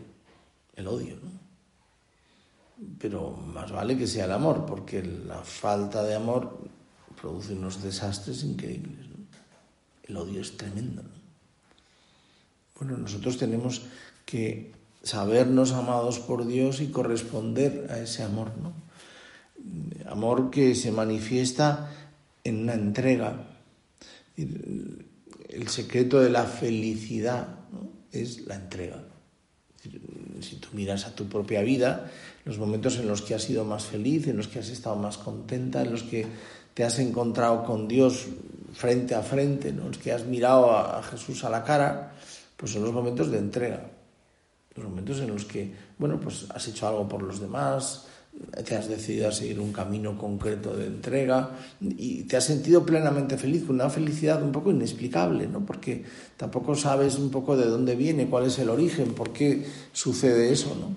El 0.75 0.89
odio, 0.89 1.15
¿no? 1.23 2.85
Pero 2.99 3.31
más 3.31 3.71
vale 3.71 3.97
que 3.97 4.07
sea 4.07 4.25
el 4.25 4.33
amor, 4.33 4.65
porque 4.65 5.01
la 5.01 5.37
falta 5.37 6.03
de 6.03 6.15
amor 6.15 6.59
produce 7.15 7.53
unos 7.53 7.81
desastres 7.81 8.43
increíbles. 8.43 9.05
El 10.03 10.17
odio 10.17 10.41
es 10.41 10.57
tremendo. 10.57 11.01
Bueno, 12.77 12.97
nosotros 12.97 13.37
tenemos 13.37 13.83
que 14.25 14.80
sabernos 15.03 15.71
amados 15.73 16.19
por 16.19 16.45
Dios 16.45 16.81
y 16.81 16.87
corresponder 16.87 17.87
a 17.89 17.99
ese 17.99 18.23
amor, 18.23 18.51
¿no? 18.61 18.73
Amor 20.09 20.51
que 20.51 20.75
se 20.75 20.91
manifiesta 20.91 21.89
en 22.43 22.63
una 22.63 22.73
entrega. 22.73 23.47
El 24.35 25.67
secreto 25.67 26.19
de 26.19 26.29
la 26.29 26.43
felicidad 26.43 27.47
es 28.11 28.45
la 28.47 28.55
entrega. 28.55 29.03
Si 30.41 30.55
tú 30.55 30.69
miras 30.73 31.05
a 31.05 31.15
tu 31.15 31.27
propia 31.27 31.61
vida, 31.61 32.11
los 32.45 32.57
momentos 32.57 32.97
en 32.97 33.07
los 33.07 33.21
que 33.21 33.35
has 33.35 33.43
sido 33.43 33.63
más 33.63 33.85
feliz, 33.85 34.27
en 34.27 34.37
los 34.37 34.47
que 34.47 34.59
has 34.59 34.69
estado 34.69 34.95
más 34.95 35.17
contenta, 35.17 35.81
en 35.81 35.91
los 35.91 36.03
que 36.03 36.25
te 36.73 36.83
has 36.83 36.99
encontrado 36.99 37.63
con 37.63 37.87
Dios 37.87 38.27
frente 38.73 39.15
a 39.15 39.21
frente, 39.21 39.69
en 39.69 39.77
los 39.77 39.97
que 39.97 40.11
has 40.11 40.25
mirado 40.25 40.71
a 40.71 41.01
Jesús 41.03 41.43
a 41.43 41.49
la 41.49 41.63
cara, 41.63 42.13
pues 42.57 42.71
son 42.71 42.83
los 42.83 42.93
momentos 42.93 43.31
de 43.31 43.37
entrega 43.37 44.00
los 44.75 44.85
momentos 44.85 45.19
en 45.19 45.27
los 45.27 45.45
que, 45.45 45.73
bueno, 45.97 46.19
pues 46.19 46.45
has 46.49 46.67
hecho 46.67 46.87
algo 46.87 47.07
por 47.07 47.21
los 47.21 47.39
demás, 47.39 48.07
te 48.65 48.75
has 48.75 48.87
decidido 48.87 49.27
a 49.27 49.31
seguir 49.31 49.59
un 49.59 49.73
camino 49.73 50.17
concreto 50.17 50.75
de 50.75 50.87
entrega 50.87 51.51
y 51.81 52.23
te 52.23 52.37
has 52.37 52.45
sentido 52.45 52.85
plenamente 52.85 53.37
feliz, 53.37 53.63
con 53.65 53.75
una 53.75 53.89
felicidad 53.89 54.41
un 54.41 54.51
poco 54.51 54.71
inexplicable, 54.71 55.47
¿no? 55.47 55.65
Porque 55.65 56.03
tampoco 56.37 56.75
sabes 56.75 57.17
un 57.17 57.29
poco 57.29 57.57
de 57.57 57.65
dónde 57.65 57.95
viene, 57.95 58.27
cuál 58.27 58.45
es 58.45 58.57
el 58.59 58.69
origen, 58.69 59.13
por 59.13 59.33
qué 59.33 59.65
sucede 59.91 60.51
eso, 60.51 60.75
¿no? 60.79 60.93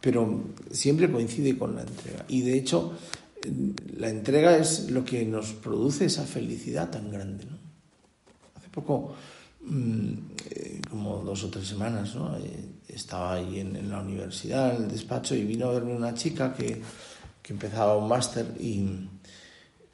Pero 0.00 0.44
siempre 0.70 1.10
coincide 1.10 1.56
con 1.56 1.76
la 1.76 1.82
entrega. 1.82 2.26
Y 2.28 2.42
de 2.42 2.58
hecho, 2.58 2.92
la 3.96 4.10
entrega 4.10 4.56
es 4.58 4.90
lo 4.90 5.02
que 5.04 5.24
nos 5.24 5.52
produce 5.54 6.04
esa 6.04 6.24
felicidad 6.24 6.90
tan 6.90 7.10
grande, 7.10 7.46
¿no? 7.46 7.56
Hace 8.54 8.68
poco 8.68 9.14
como 10.90 11.22
dos 11.24 11.44
o 11.44 11.50
tres 11.50 11.66
semanas, 11.66 12.14
¿no? 12.14 12.36
Eh, 12.36 12.68
estaba 12.88 13.34
ahí 13.34 13.60
en, 13.60 13.90
la 13.90 14.00
universidad, 14.00 14.76
en 14.76 14.84
el 14.84 14.90
despacho, 14.90 15.34
y 15.34 15.44
vino 15.44 15.66
a 15.66 15.72
verme 15.72 15.94
una 15.94 16.14
chica 16.14 16.52
que, 16.52 16.80
que 17.42 17.52
empezaba 17.52 17.96
un 17.96 18.08
máster 18.08 18.46
y, 18.60 19.08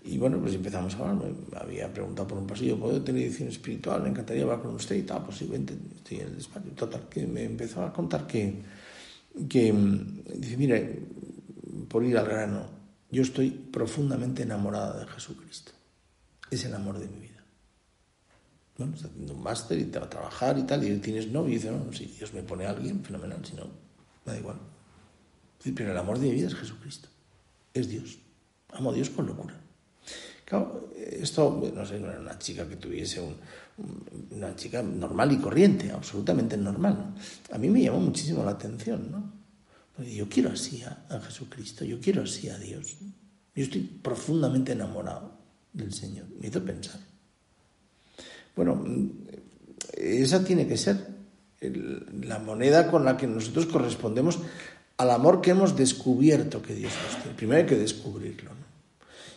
y, 0.05 0.19
bueno, 0.19 0.39
pues 0.41 0.55
empezamos 0.55 0.95
a 0.95 1.11
hablar. 1.11 1.33
Me 1.51 1.59
había 1.59 1.93
preguntado 1.93 2.29
por 2.29 2.39
un 2.39 2.47
pasillo, 2.47 2.79
¿puedo 2.79 3.01
tener 3.03 3.23
edición 3.23 3.49
espiritual? 3.49 4.03
Me 4.03 4.09
encantaría 4.11 4.43
hablar 4.43 4.61
con 4.61 4.75
usted 4.75 4.97
y 4.97 5.03
tal, 5.03 5.25
pues 5.25 5.41
estoy 5.41 5.57
en 5.57 6.27
el 6.27 6.37
despacho. 6.37 6.69
Total, 6.75 7.09
que 7.09 7.27
me 7.27 7.45
empezó 7.45 7.83
a 7.83 7.93
contar 7.93 8.27
que, 8.27 8.63
que 9.49 9.73
dice, 10.35 10.57
mire, 10.57 11.01
por 11.89 12.05
ir 12.05 12.19
al 12.19 12.27
grano, 12.27 12.67
yo 13.11 13.23
estoy 13.23 13.51
profundamente 13.51 14.43
enamorada 14.43 15.01
de 15.01 15.07
Jesucristo. 15.07 15.73
Es 16.51 16.65
el 16.65 16.75
amor 16.75 16.99
de 16.99 17.07
mi 17.07 17.21
vida 17.21 17.30
bueno, 18.81 18.97
está 18.97 19.09
haciendo 19.09 19.35
un 19.35 19.43
máster 19.43 19.79
y 19.79 19.85
te 19.85 19.99
va 19.99 20.07
a 20.07 20.11
trabajar 20.11 20.59
y 20.59 20.63
tal, 20.63 20.83
y 20.83 20.97
tienes 20.99 21.29
novio 21.29 21.53
y 21.53 21.57
dice, 21.57 21.71
no, 21.71 21.93
si 21.93 22.07
Dios 22.07 22.33
me 22.33 22.43
pone 22.43 22.65
a 22.65 22.71
alguien, 22.71 23.05
fenomenal, 23.05 23.45
si 23.45 23.55
no, 23.55 23.67
da 24.25 24.37
igual. 24.37 24.57
Pero 25.63 25.93
el 25.93 25.99
amor 25.99 26.19
de 26.19 26.29
mi 26.29 26.35
vida 26.35 26.47
es 26.47 26.55
Jesucristo, 26.55 27.09
es 27.75 27.89
Dios. 27.89 28.19
Amo 28.71 28.91
a 28.91 28.95
Dios 28.95 29.11
con 29.11 29.27
locura. 29.27 29.61
Claro, 30.47 30.91
esto, 30.97 31.71
no 31.75 31.85
sé, 31.85 32.01
no 32.01 32.11
era 32.11 32.21
una 32.21 32.39
chica 32.39 32.67
que 32.67 32.77
tuviese 32.77 33.21
un, 33.21 33.37
una 34.31 34.57
chica 34.57 34.83
normal 34.83 35.33
y 35.33 35.37
corriente, 35.37 35.93
absolutamente 35.93 36.57
normal. 36.57 37.15
A 37.53 37.59
mí 37.59 37.69
me 37.69 37.83
llamó 37.83 38.01
muchísimo 38.01 38.43
la 38.43 38.53
atención, 38.53 39.11
¿no? 39.11 39.41
Yo 40.03 40.29
quiero 40.31 40.51
así 40.51 40.83
a 40.83 41.21
Jesucristo, 41.21 41.85
yo 41.85 42.01
quiero 42.01 42.23
así 42.23 42.49
a 42.49 42.57
Dios. 42.57 42.97
Yo 43.55 43.65
estoy 43.65 43.83
profundamente 43.83 44.73
enamorado 44.73 45.33
del 45.73 45.93
Señor. 45.93 46.27
Me 46.41 46.49
hizo 46.49 46.65
pensar. 46.65 47.10
Bueno, 48.57 48.85
esa 49.95 50.45
tiene 50.45 50.67
que 50.67 50.77
ser 50.77 51.07
la 51.61 52.39
moneda 52.39 52.91
con 52.91 53.05
la 53.05 53.17
que 53.17 53.27
nosotros 53.27 53.67
correspondemos 53.67 54.39
al 54.97 55.11
amor 55.11 55.41
que 55.41 55.51
hemos 55.51 55.77
descubierto 55.77 56.63
que 56.63 56.75
Dios 56.75 56.93
nos 57.05 57.23
tiene. 57.23 57.37
Primero 57.37 57.61
hay 57.61 57.67
que 57.67 57.77
descubrirlo. 57.77 58.51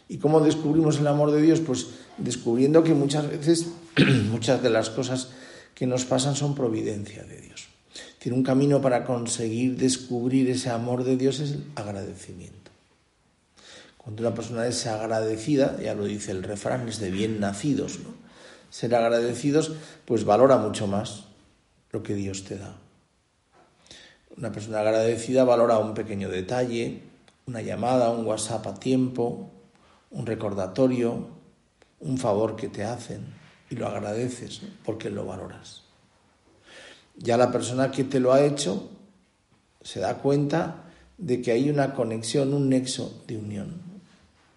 ¿Y 0.10 0.18
cómo 0.18 0.42
descubrimos 0.42 1.00
el 1.00 1.08
amor 1.08 1.32
de 1.32 1.42
Dios? 1.42 1.60
Pues 1.62 1.88
descubriendo 2.18 2.84
que 2.84 2.94
muchas 2.94 3.30
veces 3.30 3.68
muchas 4.30 4.62
de 4.62 4.70
las 4.70 4.90
cosas 4.90 5.30
que 5.74 5.88
nos 5.88 6.06
pasan 6.06 6.36
son 6.36 6.56
providencia 6.56 7.24
de 7.24 7.42
Dios. 7.42 7.68
Tiene 8.20 8.38
un 8.38 8.44
camino 8.44 8.82
para 8.82 9.06
conseguir 9.06 9.78
descubrir 9.78 10.50
ese 10.50 10.70
amor 10.70 11.04
de 11.04 11.18
Dios 11.18 11.40
es 11.40 11.52
el 11.52 11.64
agradecimiento. 11.76 12.72
Cuando 13.98 14.22
una 14.22 14.36
persona 14.36 14.68
es 14.68 14.86
agradecida, 14.86 15.80
ya 15.82 15.94
lo 15.94 16.06
dice 16.06 16.32
el 16.32 16.44
refrán, 16.44 16.90
es 16.90 17.00
de 17.00 17.10
bien 17.10 17.40
nacidos, 17.40 18.00
¿no? 18.00 18.23
Ser 18.74 18.96
agradecidos, 18.96 19.74
pues 20.04 20.26
valora 20.26 20.58
mucho 20.58 20.88
más 20.88 21.26
lo 21.92 22.02
que 22.02 22.16
Dios 22.16 22.44
te 22.44 22.58
da. 22.58 22.76
Una 24.36 24.52
persona 24.52 24.80
agradecida 24.80 25.44
valora 25.44 25.78
un 25.78 25.94
pequeño 25.94 26.28
detalle, 26.28 27.04
una 27.46 27.62
llamada, 27.62 28.10
un 28.10 28.26
WhatsApp 28.26 28.66
a 28.66 28.74
tiempo, 28.74 29.52
un 30.10 30.26
recordatorio, 30.26 31.28
un 32.00 32.18
favor 32.18 32.56
que 32.56 32.68
te 32.68 32.84
hacen 32.84 33.22
y 33.70 33.76
lo 33.76 33.86
agradeces 33.86 34.62
porque 34.84 35.12
lo 35.12 35.28
valoras. 35.28 35.84
Ya 37.16 37.38
la 37.38 37.52
persona 37.52 37.92
que 37.92 38.06
te 38.06 38.20
lo 38.20 38.34
ha 38.34 38.42
hecho 38.42 38.90
se 39.84 40.00
da 40.00 40.18
cuenta 40.18 40.86
de 41.20 41.44
que 41.44 41.52
hay 41.52 41.70
una 41.70 41.94
conexión, 41.94 42.56
un 42.56 42.70
nexo 42.70 43.22
de 43.28 43.38
unión 43.38 43.84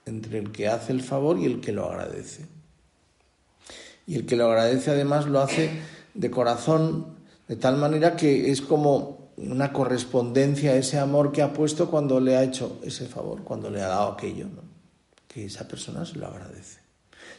entre 0.06 0.38
el 0.38 0.52
que 0.52 0.68
hace 0.68 0.92
el 0.92 1.02
favor 1.02 1.38
y 1.38 1.44
el 1.44 1.60
que 1.60 1.72
lo 1.72 1.84
agradece. 1.84 2.55
Y 4.06 4.16
el 4.16 4.26
que 4.26 4.36
lo 4.36 4.46
agradece 4.46 4.92
además 4.92 5.26
lo 5.26 5.40
hace 5.40 5.70
de 6.14 6.30
corazón, 6.30 7.16
De 7.48 7.54
tal 7.54 7.76
manera 7.76 8.16
que 8.16 8.50
es 8.50 8.60
como 8.60 9.30
una 9.36 9.72
correspondencia 9.72 10.72
a 10.72 10.76
ese 10.76 10.98
amor 10.98 11.30
que 11.30 11.42
ha 11.42 11.52
puesto 11.52 11.88
cuando 11.88 12.18
le 12.18 12.36
ha 12.36 12.42
hecho 12.42 12.80
ese 12.82 13.06
favor, 13.06 13.44
cuando 13.44 13.70
le 13.70 13.82
ha 13.82 13.88
dado 13.88 14.12
aquello, 14.12 14.46
¿no? 14.46 14.62
que 15.28 15.44
esa 15.44 15.68
persona 15.68 16.04
se 16.04 16.18
lo 16.18 16.26
agradece. 16.26 16.80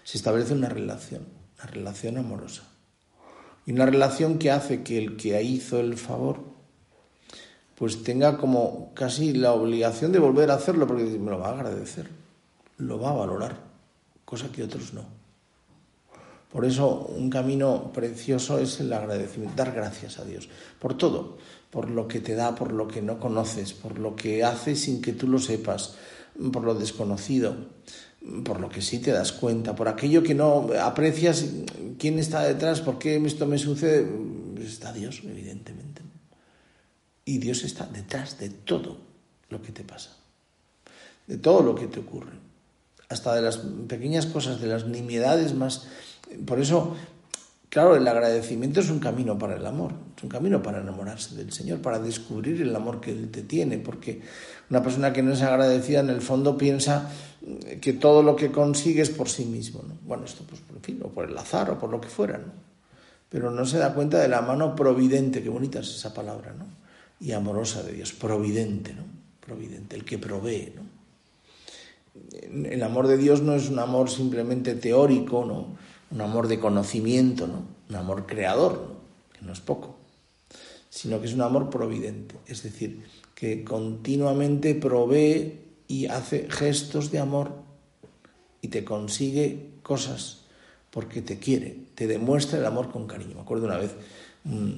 Se 0.05 0.17
establece 0.17 0.53
una 0.53 0.69
relación, 0.69 1.27
una 1.57 1.71
relación 1.71 2.17
amorosa. 2.17 2.63
Y 3.65 3.73
una 3.73 3.85
relación 3.85 4.37
que 4.37 4.51
hace 4.51 4.83
que 4.83 4.97
el 4.97 5.17
que 5.17 5.41
hizo 5.43 5.79
el 5.79 5.97
favor 5.97 6.39
pues 7.77 8.03
tenga 8.03 8.37
como 8.37 8.91
casi 8.95 9.33
la 9.33 9.53
obligación 9.53 10.11
de 10.11 10.19
volver 10.19 10.49
a 10.49 10.55
hacerlo 10.55 10.87
porque 10.87 11.03
me 11.03 11.29
lo 11.29 11.39
va 11.39 11.49
a 11.49 11.53
agradecer, 11.53 12.07
lo 12.77 12.99
va 12.99 13.11
a 13.11 13.13
valorar, 13.13 13.57
cosa 14.25 14.51
que 14.51 14.63
otros 14.63 14.93
no. 14.93 15.16
Por 16.57 16.65
eso 16.65 17.05
un 17.15 17.29
camino 17.29 17.91
precioso 17.93 18.57
es 18.57 18.79
el 18.79 18.91
agradecimiento, 18.91 19.55
dar 19.55 19.75
gracias 19.75 20.17
a 20.17 20.25
Dios 20.25 20.49
por 20.79 20.97
todo, 20.97 21.37
por 21.69 21.87
lo 21.87 22.07
que 22.07 22.19
te 22.19 22.33
da, 22.33 22.55
por 22.55 22.73
lo 22.73 22.87
que 22.87 23.03
no 23.03 23.19
conoces, 23.19 23.73
por 23.73 23.99
lo 23.99 24.15
que 24.15 24.43
hace 24.43 24.75
sin 24.75 24.99
que 24.99 25.13
tú 25.13 25.27
lo 25.27 25.37
sepas, 25.37 25.97
por 26.51 26.63
lo 26.63 26.73
desconocido, 26.73 27.55
por 28.43 28.59
lo 28.59 28.69
que 28.69 28.81
sí 28.81 28.97
te 28.97 29.11
das 29.11 29.33
cuenta, 29.33 29.75
por 29.75 29.87
aquello 29.87 30.23
que 30.23 30.33
no 30.33 30.69
aprecias, 30.81 31.45
quién 31.99 32.17
está 32.17 32.41
detrás, 32.41 32.81
por 32.81 32.97
qué 32.97 33.23
esto 33.23 33.45
me 33.45 33.59
sucede, 33.59 34.07
pues 34.55 34.69
está 34.69 34.91
Dios, 34.91 35.21
evidentemente. 35.23 36.01
Y 37.23 37.37
Dios 37.37 37.63
está 37.65 37.85
detrás 37.85 38.39
de 38.39 38.49
todo 38.49 38.97
lo 39.49 39.61
que 39.61 39.71
te 39.71 39.83
pasa, 39.83 40.09
de 41.27 41.37
todo 41.37 41.61
lo 41.61 41.75
que 41.75 41.85
te 41.85 41.99
ocurre, 41.99 42.33
hasta 43.09 43.35
de 43.35 43.43
las 43.43 43.57
pequeñas 43.57 44.25
cosas, 44.25 44.59
de 44.59 44.67
las 44.67 44.87
nimiedades 44.87 45.53
más. 45.53 45.87
Por 46.45 46.59
eso, 46.59 46.95
claro, 47.69 47.95
el 47.95 48.07
agradecimiento 48.07 48.79
es 48.79 48.89
un 48.89 48.99
camino 48.99 49.37
para 49.37 49.55
el 49.55 49.65
amor, 49.65 49.93
es 50.15 50.23
un 50.23 50.29
camino 50.29 50.61
para 50.61 50.79
enamorarse 50.79 51.35
del 51.35 51.51
Señor, 51.51 51.81
para 51.81 51.99
descubrir 51.99 52.61
el 52.61 52.75
amor 52.75 52.99
que 52.99 53.11
Él 53.11 53.29
te 53.29 53.43
tiene, 53.43 53.77
porque 53.77 54.21
una 54.69 54.83
persona 54.83 55.13
que 55.13 55.23
no 55.23 55.33
es 55.33 55.41
agradecida 55.41 56.01
en 56.01 56.09
el 56.09 56.21
fondo 56.21 56.57
piensa 56.57 57.09
que 57.81 57.93
todo 57.93 58.23
lo 58.23 58.35
que 58.35 58.51
consigue 58.51 59.01
es 59.01 59.09
por 59.09 59.29
sí 59.29 59.45
mismo. 59.45 59.83
¿no? 59.87 59.97
Bueno, 60.05 60.25
esto 60.25 60.43
pues, 60.47 60.61
por 60.61 60.79
fin, 60.81 60.99
o 61.03 61.09
por 61.09 61.29
el 61.29 61.37
azar 61.37 61.69
o 61.71 61.79
por 61.79 61.89
lo 61.89 62.01
que 62.01 62.09
fuera, 62.09 62.37
¿no? 62.37 62.67
Pero 63.29 63.51
no 63.51 63.65
se 63.65 63.77
da 63.77 63.93
cuenta 63.93 64.19
de 64.19 64.29
la 64.29 64.41
mano 64.41 64.75
providente, 64.75 65.43
qué 65.43 65.49
bonita 65.49 65.79
es 65.79 65.89
esa 65.89 66.13
palabra, 66.13 66.53
¿no? 66.57 66.65
Y 67.19 67.33
amorosa 67.33 67.83
de 67.83 67.93
Dios, 67.93 68.13
providente, 68.13 68.93
¿no? 68.93 69.03
Providente, 69.45 69.95
el 69.95 70.05
que 70.05 70.17
provee, 70.17 70.73
¿no? 70.75 70.97
El 72.69 72.81
amor 72.83 73.07
de 73.07 73.17
Dios 73.17 73.41
no 73.41 73.53
es 73.53 73.69
un 73.69 73.79
amor 73.79 74.09
simplemente 74.09 74.75
teórico, 74.75 75.45
¿no? 75.45 75.77
Un 76.11 76.21
amor 76.21 76.47
de 76.47 76.59
conocimiento, 76.59 77.47
¿no? 77.47 77.63
Un 77.89 77.95
amor 77.95 78.25
creador. 78.25 78.95
Que 79.37 79.45
no 79.45 79.53
es 79.53 79.59
poco, 79.59 79.95
sino 80.89 81.19
que 81.19 81.27
es 81.27 81.33
un 81.33 81.41
amor 81.41 81.69
providente, 81.69 82.35
es 82.47 82.63
decir, 82.63 83.03
que 83.35 83.63
continuamente 83.63 84.73
provee 84.73 85.59
y 85.87 86.07
hace 86.07 86.47
gestos 86.49 87.11
de 87.11 87.19
amor 87.19 87.51
y 88.61 88.69
te 88.69 88.83
consigue 88.83 89.73
cosas 89.83 90.39
porque 90.89 91.21
te 91.21 91.37
quiere, 91.37 91.77
te 91.93 92.07
demuestra 92.07 92.57
el 92.57 92.65
amor 92.65 92.91
con 92.91 93.05
cariño. 93.05 93.35
Me 93.35 93.41
acuerdo 93.41 93.67
una 93.67 93.77
vez, 93.77 93.91
mm, 94.45 94.71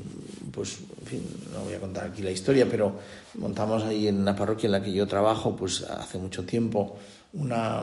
pues, 0.52 0.80
en 1.00 1.08
fin, 1.08 1.24
no 1.54 1.62
voy 1.62 1.74
a 1.74 1.80
contar 1.80 2.08
aquí 2.08 2.22
la 2.22 2.32
historia, 2.32 2.68
pero 2.70 3.00
montamos 3.36 3.84
ahí 3.84 4.08
en 4.10 4.18
una 4.18 4.36
parroquia 4.36 4.68
en 4.68 4.74
la 4.74 4.84
que 4.84 4.92
yo 4.92 5.08
trabajo, 5.08 5.56
pues 5.56 5.84
hace 5.84 6.18
mucho 6.18 6.44
tiempo, 6.44 6.98
una 7.32 7.80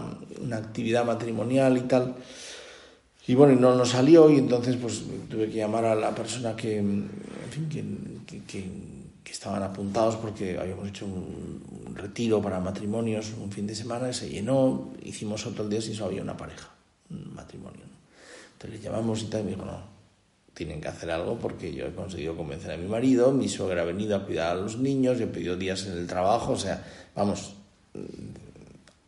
actividad 0.53 1.07
matrimonial 1.07 1.79
y 1.79 1.83
tal. 1.83 2.17
Y 3.29 3.35
bueno, 3.35 3.55
y 3.55 3.57
no 3.57 3.75
nos 3.75 3.91
salió 3.91 4.31
y 4.31 4.39
entonces 4.39 4.77
pues 4.77 5.03
tuve 5.29 5.49
que 5.49 5.57
llamar 5.57 5.85
a 5.85 5.95
la 5.95 6.15
persona 6.15 6.55
que, 6.55 6.83
que, 8.47 8.97
estaban 9.31 9.63
apuntados 9.63 10.17
porque 10.17 10.59
habíamos 10.59 10.89
hecho 10.89 11.05
un, 11.05 11.95
retiro 11.95 12.41
para 12.41 12.61
matrimonios 12.61 13.33
un 13.41 13.51
fin 13.51 13.67
de 13.67 13.75
semana, 13.75 14.13
se 14.13 14.29
llenó, 14.29 14.93
hicimos 15.03 15.47
otro 15.47 15.67
día 15.67 15.79
y 15.79 15.95
solo 15.95 16.07
había 16.07 16.23
una 16.23 16.37
pareja, 16.37 16.69
un 17.11 17.35
matrimonio. 17.35 17.83
Entonces 18.53 18.79
les 18.79 18.83
llamamos 18.83 19.23
y 19.23 19.27
tal, 19.27 19.41
y 19.41 19.45
me 19.45 19.51
dijo, 19.51 19.65
no, 19.65 19.81
tienen 20.53 20.81
que 20.81 20.89
hacer 20.89 21.11
algo 21.11 21.39
porque 21.39 21.73
yo 21.75 21.87
he 21.87 21.93
conseguido 21.93 22.37
convencer 22.37 22.71
a 22.73 22.77
mi 22.77 22.87
marido, 22.87 23.33
mi 23.33 23.49
suegra 23.49 23.83
ha 23.83 23.85
venido 23.85 24.17
a 24.17 24.25
cuidar 24.25 24.57
a 24.57 24.61
los 24.61 24.79
niños, 24.79 25.19
yo 25.19 25.25
he 25.25 25.29
pedido 25.29 25.57
días 25.57 25.87
en 25.87 25.99
el 25.99 26.07
trabajo, 26.07 26.53
o 26.53 26.59
sea, 26.59 26.85
vamos, 27.15 27.55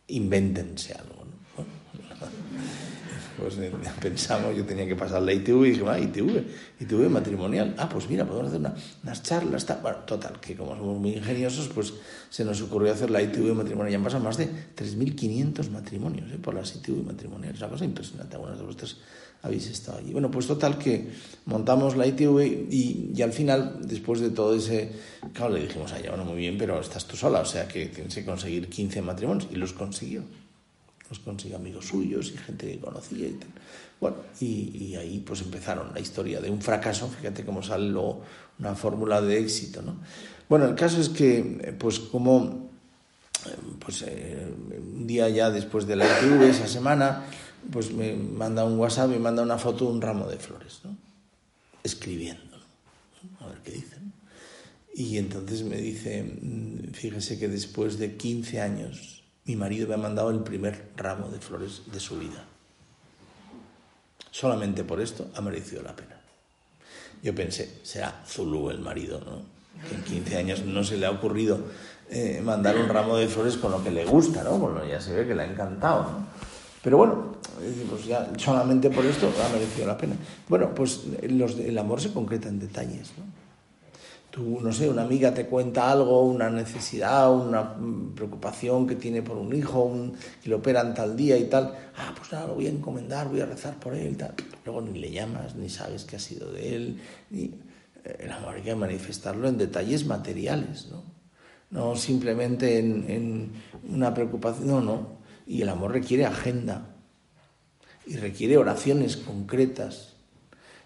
invéntense 0.07 0.93
algo 0.93 1.18
pues 3.39 3.57
eh, 3.57 3.71
pensamos, 4.01 4.55
yo 4.55 4.65
tenía 4.65 4.85
que 4.87 4.95
pasar 4.95 5.21
la 5.21 5.33
ITV 5.33 5.65
y 5.65 5.69
dije, 5.71 5.83
ah, 5.87 5.99
ITV, 5.99 6.43
ITV 6.79 7.09
matrimonial. 7.09 7.75
Ah, 7.77 7.87
pues 7.89 8.09
mira, 8.09 8.25
podemos 8.25 8.49
hacer 8.49 8.61
unas 9.03 9.23
charlas. 9.23 9.65
Bueno, 9.81 9.97
total, 9.99 10.39
que 10.39 10.55
como 10.55 10.75
somos 10.75 10.99
muy 10.99 11.11
ingeniosos, 11.11 11.69
pues 11.69 11.93
se 12.29 12.43
nos 12.45 12.61
ocurrió 12.61 12.91
hacer 12.91 13.09
la 13.09 13.21
ITV 13.21 13.53
matrimonial. 13.53 13.91
Ya 13.91 13.97
han 13.97 14.03
pasado 14.03 14.23
más 14.23 14.37
de 14.37 14.49
3.500 14.75 15.69
matrimonios 15.69 16.31
¿eh? 16.31 16.37
por 16.41 16.53
las 16.53 16.75
ITV 16.75 17.05
matrimoniales. 17.05 17.55
Es 17.55 17.61
una 17.61 17.71
cosa 17.71 17.85
impresionante. 17.85 18.35
Algunos 18.35 18.57
de 18.57 18.65
vosotros 18.65 18.97
habéis 19.41 19.67
estado 19.67 19.99
allí. 19.99 20.11
Bueno, 20.11 20.29
pues 20.29 20.47
total 20.47 20.77
que 20.77 21.09
montamos 21.45 21.95
la 21.95 22.05
ITV 22.05 22.69
y, 22.69 23.11
y, 23.15 23.21
al 23.21 23.31
final, 23.31 23.79
después 23.81 24.19
de 24.19 24.29
todo 24.31 24.55
ese... 24.55 24.91
Claro, 25.33 25.53
le 25.53 25.61
dijimos 25.61 25.91
a 25.93 25.99
ella, 25.99 26.09
bueno, 26.09 26.25
muy 26.25 26.37
bien, 26.37 26.57
pero 26.57 26.79
estás 26.79 27.05
tú 27.05 27.15
sola, 27.15 27.39
o 27.39 27.45
sea 27.45 27.67
que 27.67 27.87
tienes 27.87 28.13
que 28.13 28.25
conseguir 28.25 28.67
15 28.67 29.01
matrimonios. 29.01 29.47
Y 29.51 29.55
los 29.55 29.73
consiguió 29.73 30.23
pues 31.09 31.19
consiguió 31.19 31.57
amigos 31.57 31.87
suyos 31.87 32.31
y 32.31 32.37
gente 32.37 32.71
que 32.71 32.79
conocía 32.79 33.27
y 33.27 33.33
tal. 33.33 33.49
Bueno, 33.99 34.17
y, 34.39 34.95
ahí 34.95 35.19
pues 35.25 35.41
empezaron 35.41 35.91
la 35.93 35.99
historia 35.99 36.39
de 36.39 36.51
un 36.51 36.61
fracaso, 36.61 37.09
fíjate 37.09 37.43
cómo 37.43 37.63
sale 37.63 37.91
una 38.59 38.75
fórmula 38.75 39.19
de 39.19 39.39
éxito, 39.39 39.81
¿no? 39.81 39.97
Bueno, 40.47 40.65
el 40.65 40.75
caso 40.75 41.01
es 41.01 41.09
que, 41.09 41.75
pues 41.77 41.99
como, 41.99 42.69
pues 43.79 44.03
eh, 44.07 44.47
un 44.79 45.07
día 45.07 45.27
ya 45.29 45.49
después 45.49 45.85
de 45.87 45.95
la 45.95 46.05
ITV, 46.05 46.43
esa 46.43 46.67
semana, 46.67 47.25
pues 47.71 47.91
me 47.91 48.13
manda 48.13 48.63
un 48.63 48.77
WhatsApp, 48.77 49.09
me 49.09 49.19
manda 49.19 49.41
una 49.41 49.57
foto 49.57 49.85
de 49.85 49.91
un 49.91 50.01
ramo 50.01 50.27
de 50.27 50.37
flores, 50.37 50.81
¿no? 50.83 50.95
Escribiendo, 51.83 52.57
¿no? 52.57 53.45
A 53.45 53.49
ver 53.49 53.59
qué 53.63 53.71
dicen. 53.71 54.13
Y 54.93 55.17
entonces 55.17 55.63
me 55.63 55.77
dice, 55.77 56.23
mm, 56.23 56.93
fíjese 56.93 57.39
que 57.39 57.47
después 57.47 57.97
de 57.97 58.15
15 58.15 58.61
años 58.61 59.18
mi 59.49 59.55
marido 59.55 59.87
me 59.87 59.95
ha 59.95 59.97
mandado 59.97 60.29
el 60.29 60.41
primer 60.41 60.89
ramo 60.95 61.27
de 61.29 61.39
flores 61.39 61.81
de 61.91 61.99
su 61.99 62.19
vida. 62.19 62.45
Solamente 64.29 64.83
por 64.83 65.01
esto 65.01 65.25
ha 65.33 65.41
merecido 65.41 65.81
la 65.81 65.95
pena. 65.95 66.21
Yo 67.23 67.33
pensé, 67.33 67.79
será 67.81 68.21
Zulu 68.27 68.69
el 68.69 68.77
marido, 68.77 69.19
¿no? 69.19 69.41
Que 69.89 69.95
en 69.95 70.03
15 70.03 70.37
años 70.37 70.65
no 70.65 70.83
se 70.83 70.97
le 70.97 71.07
ha 71.07 71.09
ocurrido 71.09 71.61
eh, 72.11 72.41
mandar 72.45 72.77
un 72.77 72.89
ramo 72.89 73.17
de 73.17 73.27
flores 73.27 73.57
con 73.57 73.71
lo 73.71 73.83
que 73.83 73.89
le 73.89 74.05
gusta, 74.05 74.43
¿no? 74.43 74.59
Bueno, 74.59 74.85
ya 74.85 75.01
se 75.01 75.15
ve 75.15 75.27
que 75.27 75.33
le 75.33 75.41
ha 75.41 75.51
encantado, 75.51 76.03
¿no? 76.03 76.27
Pero 76.83 76.97
bueno, 76.97 77.37
ya 78.07 78.31
solamente 78.37 78.91
por 78.91 79.03
esto 79.03 79.33
ha 79.43 79.49
merecido 79.51 79.87
la 79.87 79.97
pena. 79.97 80.15
Bueno, 80.47 80.75
pues 80.75 81.05
el 81.23 81.77
amor 81.79 81.99
se 81.99 82.13
concreta 82.13 82.49
en 82.49 82.59
detalles, 82.59 83.13
¿no? 83.17 83.38
Tú, 84.29 84.59
no 84.61 84.71
sé, 84.71 84.89
una 84.89 85.03
amiga 85.03 85.33
te 85.33 85.45
cuenta 85.45 85.91
algo, 85.91 86.23
una 86.23 86.49
necesidad, 86.49 87.33
una 87.33 87.75
preocupación 88.15 88.87
que 88.87 88.95
tiene 88.95 89.21
por 89.21 89.37
un 89.37 89.55
hijo, 89.55 89.91
que 90.41 90.49
le 90.49 90.55
operan 90.55 90.93
tal 90.93 91.15
día 91.15 91.37
y 91.37 91.45
tal, 91.45 91.73
ah, 91.97 92.13
pues 92.15 92.31
nada, 92.31 92.47
lo 92.47 92.55
voy 92.55 92.67
a 92.67 92.69
encomendar, 92.69 93.27
voy 93.27 93.41
a 93.41 93.45
rezar 93.45 93.79
por 93.79 93.95
él, 93.95 94.17
tal. 94.17 94.33
Luego 94.65 94.81
ni 94.81 94.99
le 94.99 95.11
llamas, 95.11 95.55
ni 95.55 95.69
sabes 95.69 96.03
qué 96.03 96.17
ha 96.17 96.19
sido 96.19 96.51
de 96.51 96.75
él. 96.75 97.01
Eh, 97.33 97.51
el 98.19 98.31
amor 98.31 98.55
hay 98.55 98.61
que 98.61 98.75
manifestarlo 98.75 99.47
en 99.47 99.57
detalles 99.57 100.05
materiales, 100.05 100.87
¿no? 100.89 101.03
No 101.71 101.95
simplemente 101.95 102.79
en, 102.79 103.05
en 103.09 103.51
una 103.89 104.13
preocupación, 104.13 104.67
no, 104.67 104.81
no. 104.81 105.19
Y 105.45 105.61
el 105.61 105.69
amor 105.69 105.91
requiere 105.91 106.25
agenda, 106.25 106.95
y 108.05 108.15
requiere 108.17 108.57
oraciones 108.57 109.17
concretas, 109.17 110.13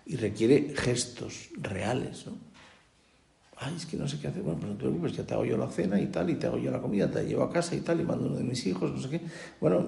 y 0.06 0.18
requiere 0.18 0.74
gestos 0.76 1.50
reales, 1.62 2.26
¿no? 2.26 2.53
Ay, 3.64 3.76
es 3.78 3.86
que 3.86 3.98
no 3.98 4.08
sé 4.08 4.20
qué 4.20 4.28
hacer, 4.28 4.42
bueno, 4.44 4.60
pues 4.60 4.72
no 4.72 4.78
te 4.78 4.84
preocupes, 4.84 5.14
ya 5.14 5.24
te 5.24 5.34
hago 5.34 5.46
yo 5.46 5.58
la 5.58 5.68
cena 5.68 6.00
y 6.00 6.08
tal, 6.08 6.30
y 6.30 6.36
te 6.36 6.48
hago 6.48 6.58
yo 6.58 6.72
la 6.72 6.82
comida, 6.82 7.10
te 7.10 7.16
la 7.16 7.24
llevo 7.24 7.44
a 7.44 7.52
casa 7.52 7.76
y 7.76 7.80
tal, 7.80 8.02
y 8.02 8.04
mando 8.04 8.28
uno 8.28 8.36
de 8.36 8.44
mis 8.44 8.66
hijos, 8.66 8.92
no 8.92 9.02
sé 9.02 9.10
qué. 9.10 9.22
Bueno, 9.62 9.86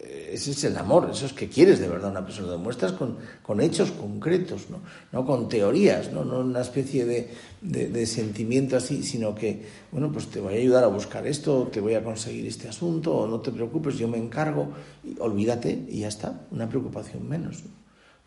ese 0.00 0.50
es 0.50 0.64
el 0.64 0.76
amor, 0.76 1.08
eso 1.10 1.26
es 1.26 1.32
que 1.32 1.48
quieres 1.48 1.80
de 1.80 1.88
verdad 1.88 2.10
una 2.10 2.24
persona, 2.24 2.48
lo 2.48 2.52
demuestras 2.54 2.92
con, 2.92 3.16
con 3.42 3.60
hechos 3.60 3.90
concretos, 3.92 4.68
¿no? 4.70 4.80
no 5.12 5.24
con 5.24 5.48
teorías, 5.48 6.12
no, 6.12 6.24
no 6.24 6.40
una 6.40 6.60
especie 6.60 7.04
de, 7.04 7.30
de, 7.62 8.06
sentimiento 8.06 8.76
así, 8.76 9.02
sino 9.02 9.34
que, 9.34 9.62
bueno, 9.90 10.12
pues 10.12 10.28
te 10.28 10.40
voy 10.40 10.54
a 10.54 10.56
ayudar 10.58 10.84
a 10.84 10.88
buscar 10.88 11.26
esto, 11.26 11.68
te 11.72 11.80
voy 11.80 11.94
a 11.94 12.04
conseguir 12.04 12.46
este 12.46 12.68
asunto, 12.68 13.14
o 13.14 13.26
no 13.26 13.40
te 13.40 13.50
preocupes, 13.50 13.96
yo 13.96 14.08
me 14.08 14.18
encargo, 14.18 14.68
y 15.02 15.18
olvídate 15.18 15.86
y 15.88 16.00
ya 16.00 16.08
está, 16.08 16.46
una 16.50 16.68
preocupación 16.68 17.28
menos. 17.28 17.62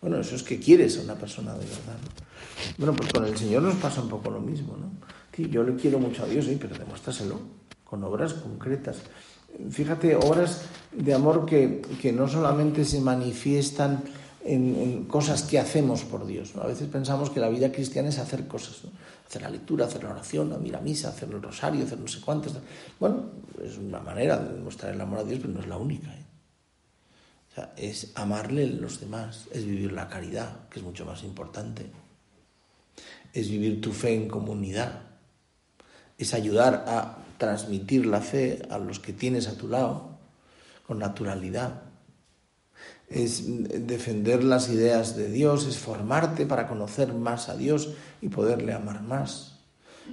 Bueno, 0.02 0.20
eso 0.20 0.36
es 0.36 0.44
que 0.44 0.60
quieres 0.60 0.98
a 0.98 1.02
una 1.02 1.16
persona 1.16 1.54
de 1.54 1.66
verdad. 1.66 1.98
Bueno, 2.78 2.94
pues 2.94 3.12
con 3.12 3.26
el 3.26 3.38
Señor 3.38 3.64
nos 3.64 3.76
pasa 3.76 4.02
un 4.02 4.10
poco 4.10 4.30
lo 4.30 4.40
mismo, 4.40 4.78
¿no? 4.78 4.92
yo 5.46 5.62
le 5.64 5.76
quiero 5.76 6.00
mucho 6.00 6.24
a 6.24 6.26
Dios, 6.26 6.46
¿sí? 6.46 6.58
pero 6.60 6.76
demuéstraselo 6.76 7.40
con 7.84 8.04
obras 8.04 8.34
concretas. 8.34 8.98
Fíjate, 9.70 10.16
obras 10.16 10.64
de 10.92 11.14
amor 11.14 11.46
que, 11.46 11.82
que 12.02 12.12
no 12.12 12.28
solamente 12.28 12.84
se 12.86 13.00
manifiestan 13.02 14.04
en, 14.48 15.06
cosas 15.06 15.44
que 15.44 15.60
hacemos 15.60 16.04
por 16.04 16.26
Dios. 16.26 16.54
A 16.62 16.68
veces 16.68 16.88
pensamos 16.88 17.30
que 17.30 17.40
la 17.40 17.50
vida 17.50 17.72
cristiana 17.72 18.10
es 18.10 18.18
hacer 18.18 18.48
cosas, 18.48 18.82
hacer 19.28 19.42
la 19.42 19.50
lectura, 19.50 19.86
hacer 19.86 20.04
la 20.04 20.12
oración, 20.12 20.56
ir 20.66 20.76
a 20.76 20.82
misa, 20.82 21.10
hacer 21.10 21.30
el 21.30 21.42
rosario, 21.42 21.86
hacer 21.86 22.00
no 22.00 22.08
sé 22.08 22.22
cuántos. 22.22 22.54
Bueno, 23.00 23.26
es 23.64 23.78
una 23.78 24.00
manera 24.00 24.38
de 24.38 24.56
demostrar 24.56 24.94
el 24.94 25.02
amor 25.02 25.20
a 25.20 25.24
Dios, 25.24 25.40
pero 25.42 25.54
no 25.54 25.60
es 25.60 25.68
la 25.68 25.78
única. 25.78 26.14
¿eh? 26.14 26.27
Es 27.76 28.12
amarle 28.16 28.64
a 28.64 28.68
los 28.68 29.00
demás, 29.00 29.48
es 29.52 29.66
vivir 29.66 29.92
la 29.92 30.08
caridad, 30.08 30.68
que 30.70 30.80
es 30.80 30.86
mucho 30.86 31.06
más 31.06 31.24
importante. 31.24 31.86
Es 33.34 33.50
vivir 33.50 33.82
tu 33.82 33.92
fe 33.92 34.16
en 34.16 34.28
comunidad, 34.28 35.02
es 36.18 36.34
ayudar 36.34 36.86
a 36.88 37.18
transmitir 37.38 38.06
la 38.06 38.22
fe 38.22 38.62
a 38.70 38.80
los 38.80 39.00
que 39.00 39.14
tienes 39.14 39.48
a 39.48 39.58
tu 39.58 39.68
lado 39.68 40.18
con 40.86 41.00
naturalidad. 41.00 41.84
Es 43.10 43.44
defender 43.46 44.44
las 44.44 44.70
ideas 44.70 45.16
de 45.16 45.30
Dios, 45.30 45.66
es 45.68 45.78
formarte 45.78 46.46
para 46.46 46.68
conocer 46.68 47.14
más 47.14 47.50
a 47.50 47.56
Dios 47.56 47.94
y 48.22 48.30
poderle 48.30 48.74
amar 48.74 49.02
más. 49.02 49.57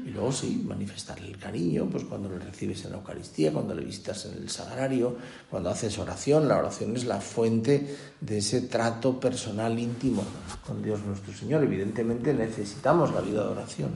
Y 0.04 0.10
luego 0.10 0.32
sí, 0.32 0.62
manifestarle 0.66 1.28
el 1.28 1.38
cariño, 1.38 1.88
pues 1.90 2.04
cuando 2.04 2.28
le 2.28 2.38
recibes 2.38 2.84
en 2.84 2.90
la 2.90 2.98
Eucaristía, 2.98 3.52
cuando 3.52 3.74
le 3.74 3.84
visitas 3.84 4.26
en 4.26 4.34
el 4.34 4.50
sagrario, 4.50 5.16
cuando 5.50 5.70
haces 5.70 5.98
oración. 5.98 6.46
La 6.48 6.58
oración 6.58 6.94
es 6.96 7.04
la 7.04 7.20
fuente 7.20 7.96
de 8.20 8.38
ese 8.38 8.62
trato 8.62 9.18
personal 9.18 9.78
íntimo 9.78 10.22
con 10.66 10.82
Dios 10.82 11.00
nuestro 11.04 11.32
Señor. 11.32 11.62
Evidentemente 11.62 12.34
necesitamos 12.34 13.14
la 13.14 13.20
vida 13.20 13.44
de 13.44 13.48
oración, 13.48 13.92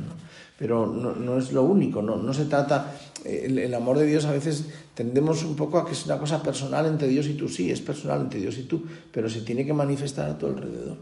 pero 0.58 0.86
no, 0.86 1.38
es 1.38 1.52
lo 1.52 1.64
único, 1.64 2.00
no, 2.00 2.16
no 2.16 2.32
se 2.32 2.46
trata, 2.46 2.94
el, 3.24 3.58
el, 3.58 3.74
amor 3.74 3.98
de 3.98 4.06
Dios 4.06 4.24
a 4.24 4.32
veces 4.32 4.66
tendemos 4.94 5.44
un 5.44 5.56
poco 5.56 5.78
a 5.78 5.84
que 5.84 5.92
es 5.92 6.06
una 6.06 6.18
cosa 6.18 6.42
personal 6.42 6.86
entre 6.86 7.08
Dios 7.08 7.26
y 7.26 7.34
tú, 7.34 7.48
sí, 7.48 7.70
es 7.70 7.80
personal 7.80 8.22
entre 8.22 8.40
Dios 8.40 8.56
y 8.56 8.62
tú, 8.62 8.84
pero 9.12 9.28
se 9.28 9.42
tiene 9.42 9.66
que 9.66 9.74
manifestar 9.74 10.30
a 10.30 10.38
tu 10.38 10.46
alrededor. 10.46 10.96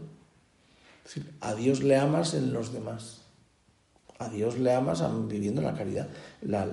Decir, 1.03 1.31
a 1.39 1.55
Dios 1.55 1.81
le 1.81 1.95
amas 1.95 2.33
en 2.33 2.51
los 2.51 2.73
demás 2.73 3.26
a 4.19 4.29
Dios 4.29 4.57
le 4.57 4.73
amas 4.73 5.03
viviendo 5.27 5.61
la 5.61 5.73
caridad. 5.73 6.07
La, 6.41 6.65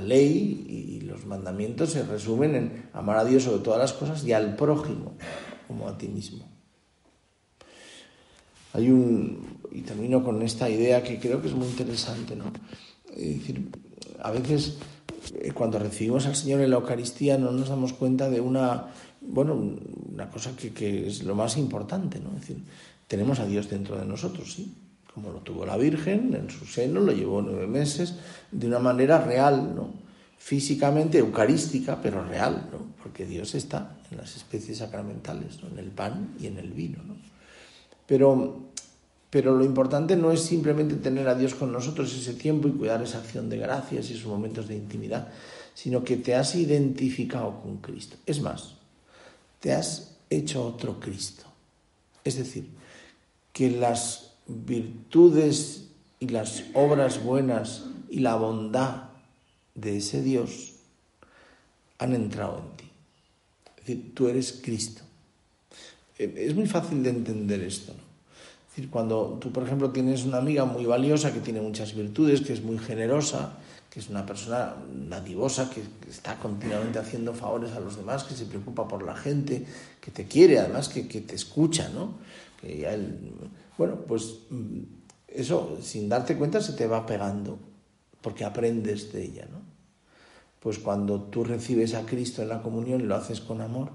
ley 0.00 0.66
y 0.68 1.00
los 1.00 1.26
mandamientos 1.26 1.90
se 1.90 2.04
resumen 2.04 2.54
en 2.54 2.88
amar 2.92 3.18
a 3.18 3.24
Dios 3.24 3.44
sobre 3.44 3.62
todas 3.62 3.80
las 3.80 3.92
cosas 3.92 4.24
y 4.24 4.32
al 4.32 4.56
prójimo 4.56 5.14
como 5.66 5.88
a 5.88 5.96
ti 5.96 6.08
mismo. 6.08 6.44
Hay 8.72 8.90
un, 8.90 9.58
y 9.72 9.80
termino 9.80 10.22
con 10.22 10.42
esta 10.42 10.68
idea 10.68 11.02
que 11.02 11.18
creo 11.18 11.40
que 11.40 11.48
es 11.48 11.54
muy 11.54 11.66
interesante, 11.66 12.36
¿no? 12.36 12.52
Es 13.10 13.38
decir, 13.38 13.70
a 14.20 14.30
veces 14.30 14.76
eh, 15.40 15.52
cuando 15.52 15.78
recibimos 15.78 16.26
al 16.26 16.36
Señor 16.36 16.60
en 16.60 16.70
la 16.70 16.76
Eucaristía 16.76 17.38
no 17.38 17.52
nos 17.52 17.70
damos 17.70 17.94
cuenta 17.94 18.28
de 18.28 18.40
una, 18.40 18.88
bueno, 19.22 19.54
una 20.12 20.28
cosa 20.28 20.54
que, 20.54 20.72
que 20.72 21.08
es 21.08 21.22
lo 21.22 21.34
más 21.34 21.56
importante, 21.56 22.20
¿no? 22.20 22.30
Es 22.34 22.40
decir, 22.40 22.62
tenemos 23.08 23.40
a 23.40 23.46
Dios 23.46 23.70
dentro 23.70 23.96
de 23.96 24.04
nosotros, 24.04 24.52
sí, 24.52 24.74
como 25.16 25.32
lo 25.32 25.38
tuvo 25.38 25.64
la 25.64 25.78
Virgen 25.78 26.34
en 26.34 26.50
su 26.50 26.66
seno, 26.66 27.00
lo 27.00 27.10
llevó 27.10 27.40
nueve 27.40 27.66
meses, 27.66 28.16
de 28.52 28.66
una 28.66 28.78
manera 28.78 29.18
real, 29.18 29.74
¿no? 29.74 29.88
físicamente 30.36 31.16
eucarística, 31.16 32.02
pero 32.02 32.22
real, 32.22 32.68
¿no? 32.70 32.80
porque 33.02 33.24
Dios 33.24 33.54
está 33.54 33.96
en 34.10 34.18
las 34.18 34.36
especies 34.36 34.76
sacramentales, 34.76 35.62
¿no? 35.62 35.70
en 35.70 35.78
el 35.78 35.90
pan 35.90 36.34
y 36.38 36.48
en 36.48 36.58
el 36.58 36.70
vino. 36.70 36.98
¿no? 37.02 37.16
Pero, 38.06 38.60
pero 39.30 39.56
lo 39.56 39.64
importante 39.64 40.16
no 40.16 40.32
es 40.32 40.42
simplemente 40.42 40.96
tener 40.96 41.26
a 41.28 41.34
Dios 41.34 41.54
con 41.54 41.72
nosotros 41.72 42.14
ese 42.14 42.34
tiempo 42.34 42.68
y 42.68 42.72
cuidar 42.72 43.02
esa 43.02 43.16
acción 43.16 43.48
de 43.48 43.56
gracias 43.56 44.10
y 44.10 44.12
esos 44.12 44.26
momentos 44.26 44.68
de 44.68 44.76
intimidad, 44.76 45.28
sino 45.72 46.04
que 46.04 46.18
te 46.18 46.34
has 46.34 46.54
identificado 46.56 47.62
con 47.62 47.78
Cristo. 47.78 48.18
Es 48.26 48.42
más, 48.42 48.74
te 49.60 49.72
has 49.72 50.18
hecho 50.28 50.62
otro 50.62 51.00
Cristo. 51.00 51.44
Es 52.22 52.36
decir, 52.36 52.68
que 53.54 53.70
las 53.70 54.25
virtudes 54.46 55.88
y 56.20 56.28
las 56.28 56.64
obras 56.74 57.22
buenas 57.22 57.84
y 58.08 58.20
la 58.20 58.36
bondad 58.36 59.04
de 59.74 59.98
ese 59.98 60.22
Dios 60.22 60.74
han 61.98 62.14
entrado 62.14 62.58
en 62.58 62.76
ti. 62.76 62.90
Es 63.78 63.86
decir, 63.86 64.14
tú 64.14 64.28
eres 64.28 64.60
Cristo. 64.62 65.02
Eh, 66.18 66.32
es 66.36 66.54
muy 66.54 66.66
fácil 66.66 67.02
de 67.02 67.10
entender 67.10 67.60
esto. 67.62 67.92
¿no? 67.92 68.00
Es 68.00 68.76
decir, 68.76 68.90
cuando 68.90 69.38
tú, 69.40 69.52
por 69.52 69.64
ejemplo, 69.64 69.90
tienes 69.90 70.24
una 70.24 70.38
amiga 70.38 70.64
muy 70.64 70.84
valiosa 70.84 71.32
que 71.32 71.40
tiene 71.40 71.60
muchas 71.60 71.94
virtudes, 71.94 72.40
que 72.40 72.52
es 72.52 72.62
muy 72.62 72.78
generosa, 72.78 73.54
que 73.90 74.00
es 74.00 74.08
una 74.10 74.26
persona 74.26 74.74
nativosa, 74.92 75.70
que 75.70 75.82
está 76.10 76.36
continuamente 76.36 76.98
haciendo 76.98 77.32
favores 77.32 77.72
a 77.72 77.80
los 77.80 77.96
demás, 77.96 78.24
que 78.24 78.34
se 78.34 78.44
preocupa 78.44 78.86
por 78.86 79.02
la 79.02 79.16
gente, 79.16 79.64
que 80.00 80.10
te 80.10 80.26
quiere, 80.26 80.58
además 80.58 80.88
que, 80.88 81.02
te 81.02 81.34
escucha, 81.34 81.88
¿no? 81.88 82.14
Bueno, 83.78 84.00
pues 84.06 84.40
mm, 84.50 84.80
eso 85.28 85.78
sin 85.82 86.08
darte 86.08 86.36
cuenta 86.36 86.60
se 86.60 86.72
te 86.72 86.86
va 86.86 87.06
pegando, 87.06 87.58
porque 88.20 88.44
aprendes 88.44 89.12
de 89.12 89.24
ella, 89.24 89.48
¿no? 89.50 89.60
Pues 90.60 90.78
cuando 90.78 91.22
tú 91.22 91.44
recibes 91.44 91.94
a 91.94 92.06
Cristo 92.06 92.42
en 92.42 92.48
la 92.48 92.62
comunión 92.62 93.00
y 93.00 93.04
lo 93.04 93.14
haces 93.14 93.40
con 93.40 93.60
amor, 93.60 93.90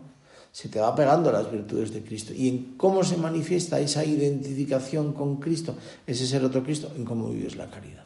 se 0.52 0.70
te 0.70 0.80
va 0.80 0.96
pegando 0.96 1.32
las 1.32 1.52
virtudes 1.52 1.94
de 1.94 2.04
Cristo. 2.04 2.34
¿Y 2.34 2.50
en 2.50 2.78
cómo 2.78 3.04
se 3.04 3.17
manifiesta 3.17 3.80
esa 3.80 4.04
identificación 4.04 5.13
con 5.13 5.38
Cristo, 5.38 5.76
ese 6.06 6.28
ser 6.28 6.44
otro 6.44 6.63
Cristo? 6.63 6.91
En 6.96 7.06
cómo 7.06 7.30
vives 7.30 7.56
la 7.56 7.70
caridad. 7.70 8.06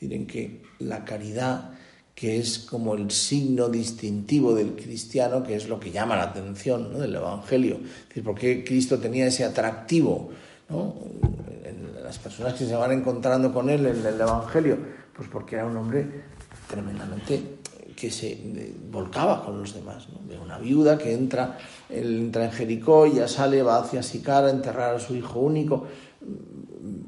Miren 0.00 0.26
que 0.26 0.62
la 0.78 1.04
caridad, 1.04 1.72
que 2.18 2.36
es 2.36 2.58
como 2.58 2.96
el 2.96 3.12
signo 3.12 3.68
distintivo 3.68 4.52
del 4.52 4.74
cristiano, 4.74 5.44
que 5.44 5.54
es 5.54 5.68
lo 5.68 5.78
que 5.78 5.92
llama 5.92 6.16
la 6.16 6.24
atención 6.24 6.98
del 6.98 7.14
Evangelio. 7.14 7.76
Es 7.76 8.08
decir, 8.08 8.24
¿por 8.24 8.34
qué 8.34 8.64
Cristo 8.64 8.98
tenía 8.98 9.28
ese 9.28 9.44
atractivo 9.44 10.30
¿no? 10.68 10.96
las 12.02 12.18
personas 12.18 12.54
que 12.54 12.66
se 12.66 12.74
van 12.74 12.90
encontrando 12.90 13.54
con 13.54 13.70
él 13.70 13.86
en 13.86 14.04
el 14.04 14.20
Evangelio? 14.20 14.78
Pues 15.14 15.28
porque 15.28 15.54
era 15.54 15.66
un 15.66 15.76
hombre 15.76 16.24
tremendamente 16.68 17.40
que 17.94 18.10
se 18.10 18.74
volcaba 18.90 19.44
con 19.44 19.60
los 19.60 19.72
demás. 19.72 20.08
¿no? 20.08 20.42
Una 20.42 20.58
viuda 20.58 20.98
que 20.98 21.12
entra, 21.12 21.56
entra 21.88 22.46
en 22.46 22.50
Jericó, 22.50 23.06
ya 23.06 23.28
sale, 23.28 23.62
va 23.62 23.78
hacia 23.78 24.02
Sicar 24.02 24.44
a 24.44 24.50
enterrar 24.50 24.96
a 24.96 24.98
su 24.98 25.14
hijo 25.14 25.38
único. 25.38 25.86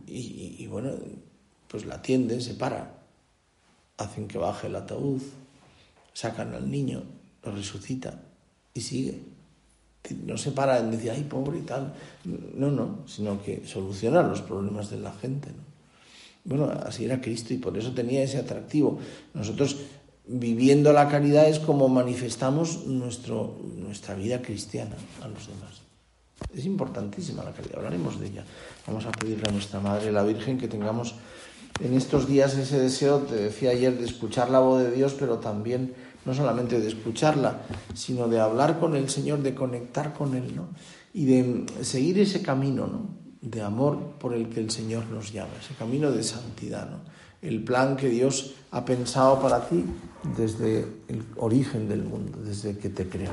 Y, 0.07 0.55
y 0.61 0.67
bueno, 0.69 0.93
pues 1.67 1.85
la 1.85 1.97
atienden, 1.97 2.41
se 2.41 2.55
paran, 2.55 3.00
hacen 4.01 4.29
que 4.29 4.39
baje 4.39 4.67
el 4.67 4.77
ataúd, 4.77 5.21
sacan 6.13 6.55
al 6.55 6.71
niño, 6.71 7.03
lo 7.45 7.53
resucitan 7.53 8.21
y 8.75 8.81
sigue. 8.81 9.21
No 10.25 10.39
se 10.39 10.53
para 10.53 10.79
en 10.79 10.91
decir, 10.91 11.11
ay, 11.11 11.25
pobre 11.25 11.59
y 11.59 11.63
tal. 11.63 11.95
No, 12.25 12.71
no, 12.71 13.07
sino 13.07 13.43
que 13.43 13.67
solucionan 13.67 14.29
los 14.29 14.41
problemas 14.41 14.91
de 14.91 14.99
la 14.99 15.13
gente. 15.13 15.51
Bueno, 16.45 16.71
así 16.71 17.05
era 17.05 17.21
Cristo 17.21 17.53
y 17.53 17.59
por 17.59 17.77
eso 17.77 17.93
tenía 17.93 18.23
ese 18.23 18.39
atractivo. 18.39 18.99
Nosotros 19.35 19.77
viviendo 20.27 20.93
la 20.93 21.09
caridad 21.09 21.49
es 21.49 21.59
como 21.59 21.89
manifestamos 21.89 22.87
nuestro, 22.87 23.59
nuestra 23.77 24.15
vida 24.15 24.41
cristiana 24.41 24.97
a 25.23 25.29
los 25.29 25.47
demás. 25.49 25.83
Es 26.57 26.65
importantísima 26.65 27.45
la 27.45 27.53
caridad, 27.53 27.77
hablaremos 27.77 28.19
de 28.19 28.29
ella. 28.29 28.45
Vamos 28.87 29.05
a 29.05 29.13
pedirle 29.13 29.49
a 29.49 29.53
nuestra 29.53 29.81
Madre, 29.81 30.11
la 30.11 30.23
Virgen, 30.23 30.57
que 30.57 30.69
tengamos 30.69 31.15
en 31.83 31.95
estos 31.95 32.27
días 32.27 32.57
ese 32.57 32.79
deseo, 32.79 33.19
te 33.21 33.37
decía 33.37 33.71
ayer, 33.71 33.99
de 33.99 34.05
escuchar 34.05 34.51
la 34.51 34.61
voz 34.61 34.83
de 34.83 34.91
Dios, 34.91 35.15
pero 35.19 35.39
también 35.39 35.95
no 36.25 36.35
solamente 36.35 36.81
de 36.81 36.89
escucharla, 36.89 37.63
sino 37.95 38.29
de 38.29 38.41
hablar 38.41 38.79
con 38.79 38.95
el 38.95 39.09
Señor, 39.09 39.43
de 39.43 39.55
conectar 39.55 40.13
con 40.13 40.35
Él, 40.35 40.55
¿no? 40.55 40.69
Y 41.13 41.25
de 41.25 41.65
seguir 41.83 42.19
ese 42.19 42.43
camino, 42.43 42.87
¿no? 42.87 43.09
De 43.41 43.63
amor 43.63 44.15
por 44.19 44.35
el 44.35 44.49
que 44.49 44.61
el 44.61 44.71
Señor 44.71 45.07
nos 45.07 45.33
llama, 45.33 45.53
ese 45.59 45.75
camino 45.75 46.13
de 46.13 46.23
santidad, 46.23 46.91
¿no? 46.91 46.99
El 47.41 47.65
plan 47.65 47.97
que 47.97 48.11
Dios 48.11 48.55
ha 48.71 48.85
pensado 48.85 49.41
para 49.41 49.67
ti 49.67 49.85
desde 50.37 50.81
el 51.09 51.25
origen 51.37 51.89
del 51.89 52.03
mundo, 52.03 52.39
desde 52.45 52.77
que 52.77 52.91
te 52.91 53.09
creó. 53.09 53.33